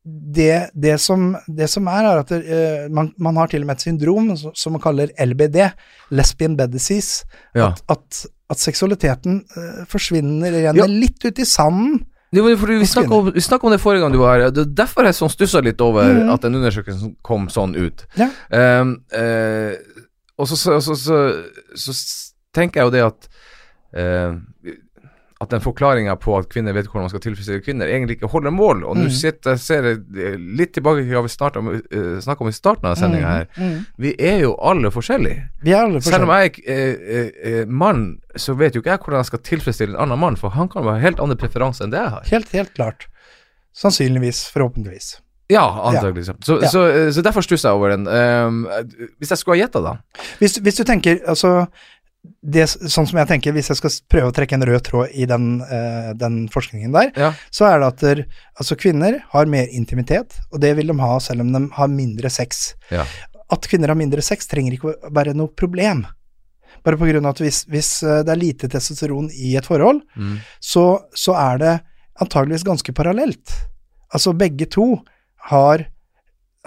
[0.09, 3.77] det, det, som, det som er, er at eh, man, man har til og med
[3.77, 5.59] et syndrom som, som man kaller LBD,
[6.15, 7.27] lesbian bed disease.
[7.53, 7.71] Ja.
[7.73, 10.87] At, at, at seksualiteten uh, forsvinner, renner Ja.
[10.89, 11.99] litt ut i sanden.
[12.31, 13.29] Det var fordi vi snakka om,
[13.67, 14.51] om det forrige gang du var her.
[14.53, 16.31] Det er derfor jeg sånn stussa litt over mm.
[16.33, 18.05] at den undersøkelsen kom sånn ut.
[18.17, 18.29] Ja.
[18.53, 19.73] Um, uh,
[20.39, 21.19] og så, så, så, så,
[21.75, 21.95] så
[22.55, 23.29] tenker jeg jo det at
[23.93, 24.33] eh,
[25.41, 28.51] at den forklaringa på at kvinner vet hvordan man skal tilfredsstille kvinner, egentlig ikke holder
[28.51, 28.81] mål.
[28.83, 29.13] Og nå Mhm.
[29.15, 32.51] sitter ser jeg eh, litt tilbake til hva vi snakket om, uh, snakket om i
[32.51, 33.47] starten av sendinga her.
[33.55, 33.85] Mm, mm.
[33.97, 35.45] Vi er jo alle forskjellige.
[35.63, 37.29] Vi er alle Selv om jeg er eh,
[37.61, 40.49] eh, mann, så vet jo ikke jeg hvordan jeg skal tilfredsstille en annen mann, for
[40.49, 42.23] han kan ha helt andre preferanser enn det jeg har.
[42.35, 43.07] Helt, helt klart.
[43.73, 45.21] Sannsynligvis, forhåpentligvis.
[45.49, 46.25] Ja, antagelig.
[46.45, 46.67] Så, Ja.
[46.69, 48.05] så, eh, så derfor stusser jeg over den.
[48.07, 48.67] Um,
[49.19, 49.95] hvis jeg skulle ha gjetta, da
[50.39, 51.67] Hvis, hvis du tenker, altså
[52.43, 55.25] det, Sånn som jeg tenker, hvis jeg skal prøve å trekke en rød tråd i
[55.29, 57.33] den, uh, den forskningen der, Ja.
[57.51, 58.21] så er det at der,
[58.59, 62.29] altså kvinner har mer intimitet, og det vil de ha selv om de har mindre
[62.29, 62.73] sex.
[62.91, 63.05] Ja.
[63.51, 66.05] At kvinner har mindre sex trenger ikke å være noe problem.
[66.83, 70.01] Bare på grunn av at hvis, hvis eh, det er lite testosteron i et forhold,
[70.15, 70.37] Mm.
[70.61, 70.83] så,
[71.15, 71.73] så er det
[72.21, 73.55] antageligvis ganske parallelt.
[74.13, 74.99] Altså begge to
[75.49, 75.87] har,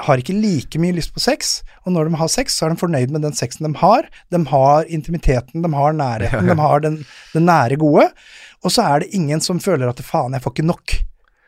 [0.03, 2.81] har ikke like mye lyst på sex, og når de har sex, så er de
[2.81, 4.09] fornøyd med den sexen de har.
[4.35, 6.97] De har intimiteten, de har nærheten, de har den,
[7.35, 8.09] den nære gode.
[8.65, 10.97] Og så er det ingen som føler at faen, jeg får ikke nok.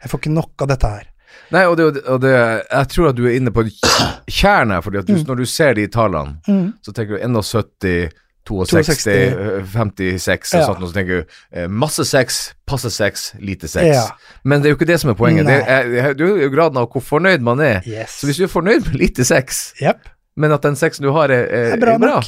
[0.04, 1.10] Jeg får ikke nok av dette her.
[1.52, 2.32] Nei, og, det, og det,
[2.70, 3.64] jeg tror at du er inne på
[4.30, 6.72] kjernen her, fordi at når du ser de tallene, Mm.
[6.82, 8.10] så tenker du 71,
[8.44, 10.66] 62, 62, eh, 56 og Ja.
[10.66, 13.86] sånt, og så tenker du eh, masse sex, passe sex, lite sex.
[13.86, 14.04] Ja.
[14.44, 15.46] Men det er jo ikke det som er poenget.
[15.48, 15.76] Det Nei.
[15.76, 17.80] er, det er jo graden av hvor fornøyd man er.
[17.88, 18.20] Yes.
[18.20, 20.04] Så hvis du er fornøyd med lite sex, yep.
[20.36, 22.18] men at den sexen du har er, er, er bra bra,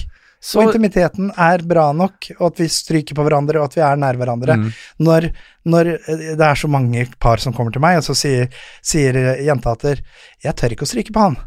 [0.40, 3.82] så og intimiteten er bra nok, og at vi stryker på hverandre, og at vi
[3.82, 4.56] er nær hverandre.
[4.60, 4.70] Mm.
[5.06, 5.28] Når,
[5.72, 8.48] når eh, det er så mange par som kommer til meg, og så sier,
[8.84, 10.00] sier jenta at
[10.44, 11.38] 'jeg tør ikke å stryke på han',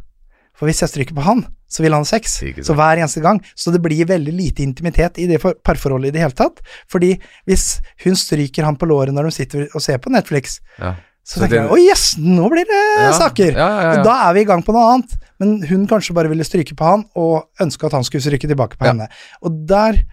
[0.59, 2.39] for hvis jeg stryker på han, så vil han ha sex.
[2.67, 3.39] Så hver eneste gang.
[3.55, 6.59] Så det blir veldig lite intimitet i det parforholdet i det hele tatt.
[6.91, 7.13] Fordi
[7.47, 10.95] hvis hun stryker han på låret når de sitter og ser på Netflix, ja.
[11.23, 13.53] så, Så tenker det- jeg 'å yes, nå blir det Ja, saker'.
[13.55, 14.03] ja.
[14.03, 15.15] Da er vi i gang på noe annet.
[15.39, 18.75] Men hun kanskje bare ville stryke på han, og ønske at han skulle stryke tilbake
[18.77, 19.07] på henne.
[19.43, 20.03] Og der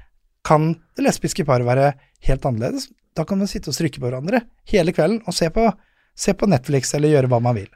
[0.44, 2.88] kan det lesbiske paret være helt annerledes.
[3.16, 5.72] Da kan man sitte og stryke på hverandre hele kvelden og se på,
[6.14, 7.66] se på Netflix eller gjøre hva man vil.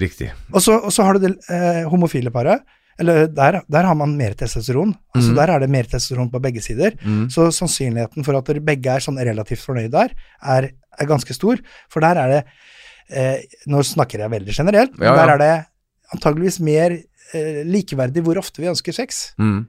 [0.00, 0.32] Riktig.
[0.52, 2.64] Og så, og så har du det eh, homofile paret.
[2.98, 4.92] Eller der, der har man mer testosteron.
[5.14, 5.36] Altså mm.
[5.38, 6.94] Der er det mer testosteron på begge sider.
[7.02, 7.26] Mm.
[7.30, 11.62] Så sannsynligheten for at dere begge er sånn relativt fornøyd der, er, er ganske stor.
[11.90, 12.40] For der er det
[13.10, 15.22] eh, Nå snakker jeg veldig generelt, men Ja, ja.
[15.22, 15.54] der er det
[16.14, 16.94] antageligvis mer
[17.34, 19.24] eh, likeverdig hvor ofte vi ønsker sex.
[19.42, 19.64] Mm.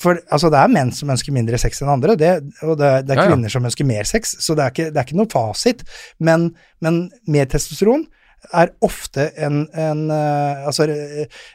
[0.00, 2.32] For altså, det er menn som ønsker mindre sex enn andre, det,
[2.64, 3.30] og det, det er Ja, ja.
[3.34, 5.84] kvinner som ønsker mer sex, så det er ikke, det er ikke noe fasit.
[6.18, 8.06] Men, men mer testosteron
[8.52, 10.86] er ofte en, en eh, Altså,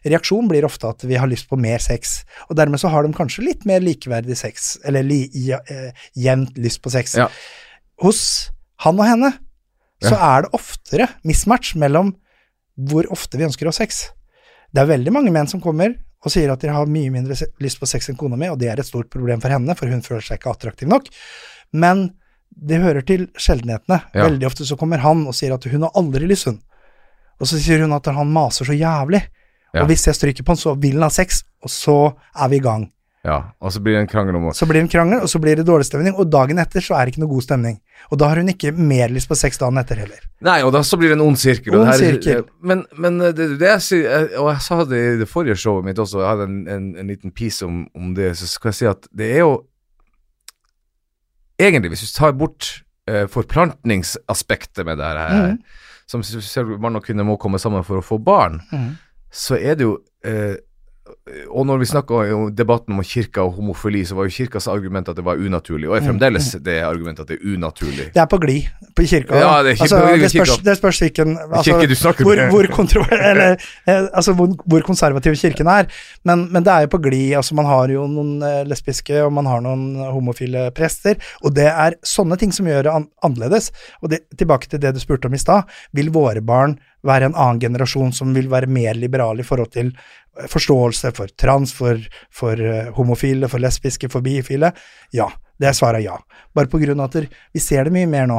[0.08, 2.22] reaksjonen blir ofte at vi har lyst på mer sex.
[2.50, 6.58] Og dermed så har de kanskje litt mer likeverdig sex, eller li, ja, eh, jevnt
[6.62, 7.18] lyst på sex.
[7.20, 7.30] Ja.
[8.04, 8.22] Hos
[8.86, 9.34] han og henne
[10.00, 12.14] så er det oftere mismatch mellom
[12.90, 14.06] hvor ofte vi ønsker å ha sex.
[14.72, 17.80] Det er veldig mange menn som kommer og sier at de har mye mindre lyst
[17.80, 20.04] på sex enn kona mi, og det er et stort problem for henne, for hun
[20.04, 21.08] føler seg ikke attraktiv nok.
[21.72, 22.10] Men
[22.50, 24.02] det hører til sjeldenhetene.
[24.14, 24.26] Ja.
[24.28, 26.60] Veldig ofte så kommer han og sier at hun har aldri lyst, hun.
[27.40, 29.22] Og så sier hun at han maser så jævlig.
[29.74, 29.84] Ja.
[29.84, 31.98] Og hvis jeg stryker på han, så vil han ha sex, og så
[32.36, 32.88] er vi i gang.
[33.28, 35.28] Ja, og så blir det en krangel om oss Så blir det en krangel, og
[35.30, 37.76] så blir det dårlig stemning, og dagen etter så er det ikke noe god stemning.
[38.12, 40.22] Og da har hun ikke mer lyst på sex dagen etter heller.
[40.48, 41.76] Nei, og da så blir det en ond sirkel.
[41.76, 42.46] Ond her- sirkel.
[42.64, 46.00] Men, men det, det jeg sier, og jeg sa det i det forrige showet mitt
[46.00, 48.88] også, jeg hadde en, en, en liten piece om, om det, så skal jeg si
[48.96, 49.58] at det er jo
[51.60, 52.70] Egentlig, hvis du tar bort
[53.10, 55.58] eh, forplantningsaspektet med det her, Mhm.
[56.10, 58.90] Som selv man og kvinner må komme sammen for å få barn, mm.
[59.30, 60.58] så er det jo eh,
[61.50, 65.10] og når vi snakka om debatten om kirka og homofili, så var jo kirkas argument
[65.12, 68.08] at det var unaturlig, og er fremdeles det argumentet at det er unaturlig.
[68.16, 69.38] Det er på glid på kirka.
[69.38, 71.78] Ja, det altså, på glid det, spørs, det spørs hvilken altså,
[72.26, 73.58] hvor, hvor, kontro eller,
[73.88, 75.90] eh, altså, hvor, hvor konservativ kirken er.
[76.26, 77.36] Men, men det er jo på glid.
[77.40, 81.70] Altså, man har jo noen eh, lesbiske, og man har noen homofile prester, og det
[81.70, 83.72] er sånne ting som gjør det an annerledes.
[84.04, 85.70] Og det, tilbake til det du spurte om i stad.
[85.96, 89.94] Vil våre barn være en annen generasjon som vil være mer liberal i forhold til
[90.50, 92.00] forståelse for trans, for,
[92.32, 94.74] for eh, homofile, for lesbiske, for bifile?
[95.16, 95.30] Ja.
[95.60, 96.16] Det er svaret ja.
[96.56, 98.38] Bare på grunn av at vi ser det mye mer nå.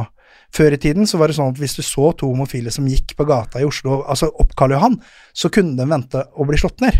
[0.55, 3.13] Før i tiden så var det sånn at hvis du så to homofile som gikk
[3.15, 4.97] på gata i Oslo, altså opp Karl Johan,
[5.31, 6.97] så kunne de vente å bli slått ned.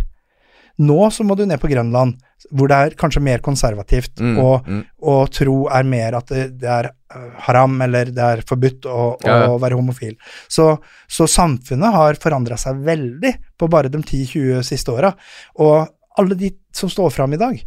[0.81, 2.17] Nå så må du ned på Grønland,
[2.49, 4.81] hvor det er kanskje mer konservativt, Mm, og, mm.
[5.11, 9.15] og tro er mer at det, det er øh, haram, eller det er forbudt å,
[9.25, 9.49] Ja, ja.
[9.51, 10.15] å være homofil.
[10.49, 10.73] Så,
[11.07, 15.13] så samfunnet har forandra seg veldig på bare de 10-20 siste åra.
[15.61, 15.85] Og
[16.19, 17.61] alle de som står fram i dag,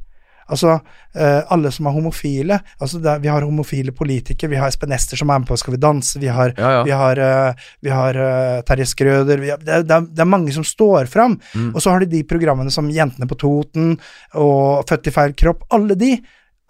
[0.50, 0.74] Altså,
[1.16, 4.92] eh, alle som er homofile altså det, er- Vi har homofile politikere, vi har Espen
[4.92, 6.82] Ester som er med på Skal vi danse, vi har, Ja, ja.
[6.84, 10.64] vi har, eh, vi har eh, Terje Skrøder har, det, er- det, er, mange som
[10.64, 11.38] står fram.
[11.54, 11.74] Mm.
[11.74, 13.98] Og så har de de programmene som Jentene på Toten
[14.34, 15.64] og Født i feil kropp.
[15.72, 16.12] Alle de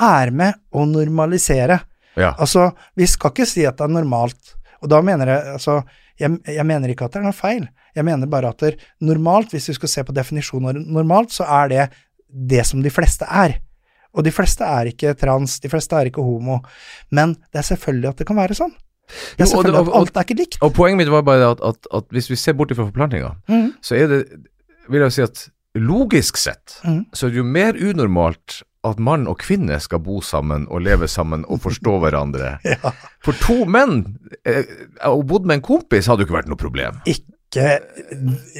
[0.00, 1.80] er med å normalisere.
[2.16, 2.34] Ja.
[2.38, 4.54] Altså, vi skal ikke si at det er normalt.
[4.82, 5.82] Og da mener jeg altså
[6.20, 7.66] jeg, jeg mener ikke at det er noe feil.
[7.94, 11.46] Jeg mener bare at det normalt, hvis vi skal se på definisjonen av normalt, så
[11.62, 11.86] er det
[12.28, 13.56] det som de fleste er.
[14.14, 16.60] Og de fleste er ikke trans, de fleste er ikke homo.
[17.14, 18.74] Men det er selvfølgelig at det kan være sånn.
[19.36, 20.60] Det er Jo, og og, selvfølgelig at alt er ikke likt.
[20.64, 23.34] Og poenget mitt var bare det at, at, at hvis vi ser bort ifra forplantninga,
[23.50, 23.66] mm.
[23.84, 24.20] så er det,
[24.88, 27.02] vil jeg si at logisk sett, mm.
[27.12, 31.08] så er det jo mer unormalt at mann og kvinne skal bo sammen og leve
[31.08, 32.56] sammen og forstå hverandre.
[32.64, 32.94] Ja.
[33.24, 34.02] For to menn,
[34.46, 34.64] eh,
[35.08, 37.00] og bodd med en kompis, hadde jo ikke vært noe problem.
[37.08, 37.33] Ikke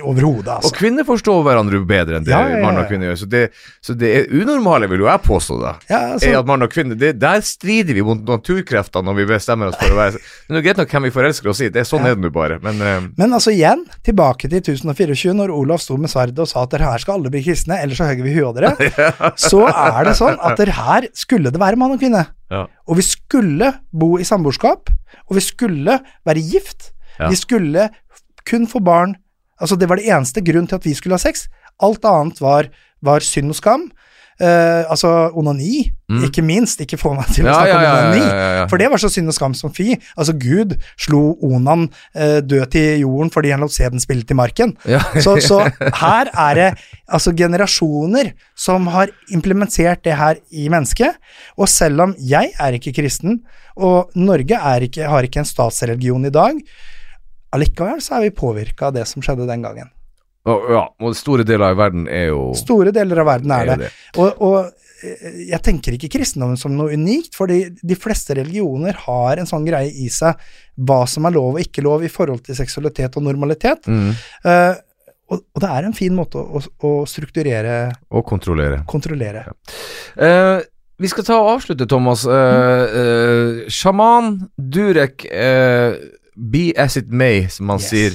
[0.04, 0.72] overhodet, Og altså.
[0.76, 2.62] kvinner forstår hverandre bedre enn det Ja, ja, ja.
[2.64, 3.18] mann og kvinne gjør.
[3.22, 3.42] Så det,
[3.84, 5.72] så det er unormale, vil jo jeg påstå, da.
[5.90, 9.26] Ja, er altså at mann og kvinne det, Der strider vi mot naturkreftene når vi
[9.32, 11.82] bestemmer oss for å være Det er greit nok hvem vi forelsker oss i, det
[11.84, 12.58] er sånn er det nå bare.
[12.64, 16.64] Men uh, Men altså igjen, tilbake til 1024, når Olav sto med sverdet og sa
[16.66, 18.92] at dere her skal alle bli kristne, ellers så hogger vi huet av dere,
[19.48, 22.26] så er det sånn at dere her skulle det være mann og kvinne.
[22.52, 22.64] ja.
[22.84, 24.90] Og vi skulle bo i samboerskap,
[25.24, 25.94] og vi skulle
[26.28, 26.90] være gift.
[27.16, 27.28] Ja.
[27.30, 27.86] Vi skulle
[28.48, 29.16] kun for barn
[29.62, 31.44] Altså, det var det eneste grunn til at vi skulle ha sex.
[31.82, 32.66] Alt annet var,
[33.06, 33.84] var synd og skam.
[34.42, 36.24] Uh, altså onani, Mm.
[36.26, 36.80] ikke minst.
[36.82, 38.24] Ikke få meg til å snakke ja, om ja, onani.
[38.26, 38.64] ja.
[38.68, 39.94] For det var så synd og skam som fy.
[40.18, 44.74] Altså, Gud slo Onan uh, død til jorden fordi han lot sæden spille til marken.
[45.22, 45.62] Så, så
[46.02, 46.66] her er det
[47.08, 51.16] altså generasjoner som har implementert det her i mennesket.
[51.56, 53.40] Og selv om jeg er ikke kristen,
[53.80, 56.58] og Norge er ikke, har ikke en statsreligion i dag,
[57.54, 59.90] allikevel så er vi påvirka av det som skjedde den gangen.
[60.44, 63.86] Ja, og store deler av verden er jo Store deler av verden er er det.
[63.86, 64.18] det.
[64.20, 64.58] Og, og
[65.00, 69.64] eh, jeg tenker ikke kristendommen som noe unikt, fordi de fleste religioner har en sånn
[69.64, 70.36] greie i seg
[70.84, 73.88] hva som er lov og ikke lov i forhold til seksualitet og normalitet.
[73.88, 74.10] Mm.
[74.44, 74.74] Uh,
[75.32, 77.78] og, og det er en fin måte å, å strukturere,
[78.12, 78.82] Og kontrollere.
[78.90, 79.46] kontrollere.
[80.20, 80.58] Eh,
[81.00, 82.26] vi skal ta og avslutte, Thomas.
[82.28, 85.24] Uh, uh, Sjaman Durek
[86.52, 87.88] Be as it may, som han Yes.
[87.90, 88.10] sier.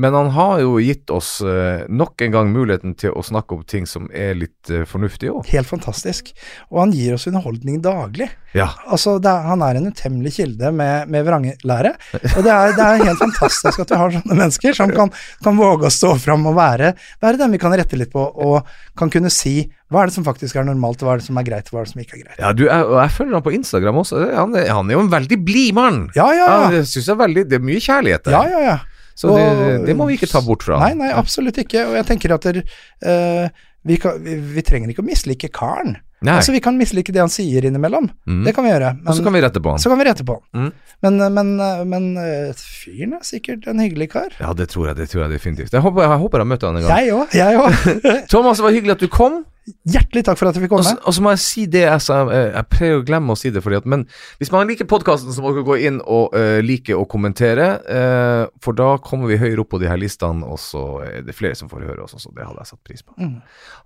[0.00, 3.64] Men han har jo gitt oss eh, nok en gang muligheten til å snakke om
[3.68, 5.50] ting som er litt eh, fornuftige òg.
[5.52, 6.32] Helt fantastisk.
[6.70, 8.30] Og han gir oss underholdning daglig.
[8.56, 8.70] Ja.
[8.88, 11.92] Altså, er, Han er en utemmelig kilde med, med vranglære.
[12.32, 15.12] Og det er, det er helt fantastisk at vi har sånne mennesker som kan,
[15.44, 18.68] kan våge å stå fram og være, være dem vi kan rette litt på, og
[18.98, 19.60] kan kunne si
[19.92, 21.76] hva er det som faktisk er normalt, og hva er det som er greit, og
[21.76, 22.38] hva er det som ikke er greit.
[22.40, 24.22] Ja, du, jeg, jeg følger han på Instagram også.
[24.32, 26.06] Han han er jo en veldig blid mann.
[26.16, 28.38] Ja, ja, Ja, Jeg synes det, er veldig Det er mye kjærlighet der.
[28.38, 28.78] Ja, ja, ja.
[29.14, 31.84] Så det, Og- det må vi ikke ta bort fra Nei, nei, absolutt ikke.
[31.90, 32.62] Og jeg tenker at der,
[33.06, 33.48] uh,
[33.84, 35.98] vi, kan, vi, vi trenger ikke å mislike karen.
[36.22, 36.38] Nei.
[36.38, 38.08] Altså, vi kan mislike det han sier innimellom.
[38.30, 38.42] Mm.
[38.46, 38.94] Det kan vi gjøre.
[39.06, 39.82] Og så kan vi rette på han.
[39.82, 40.64] så kan vi rette på han.
[40.64, 40.98] Mm.
[41.02, 41.54] Men, men,
[41.90, 44.34] men eh, fyren er sikkert en hyggelig kar.
[44.38, 45.74] Ja, det tror jeg, det tror jeg definitivt.
[45.74, 47.00] Jeg håper jeg, håper jeg møter han en gang.
[47.02, 48.04] Jeg òg, jeg òg.
[48.32, 49.42] Thomas, det var hyggelig at du kom.
[49.86, 51.04] Hjertelig takk for at jeg fikk Og så, komme.
[51.06, 53.52] og så må jeg si det jeg sa, eh, jeg pleier å glemme å si
[53.54, 54.02] det, at, men
[54.40, 58.50] hvis man liker podkasten, så må dere gå inn og uh, like og kommentere, uh,
[58.62, 61.54] for da kommer vi høyere opp på de her listene, og så er det flere
[61.58, 63.14] som får høre oss, så det hadde jeg satt pris på.
[63.22, 63.38] Mm.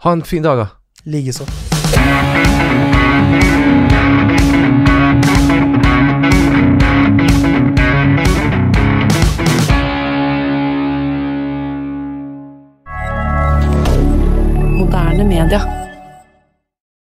[0.06, 0.70] Ha en fin dag, da.
[1.06, 1.44] Likeså.
[14.78, 15.85] Moderne.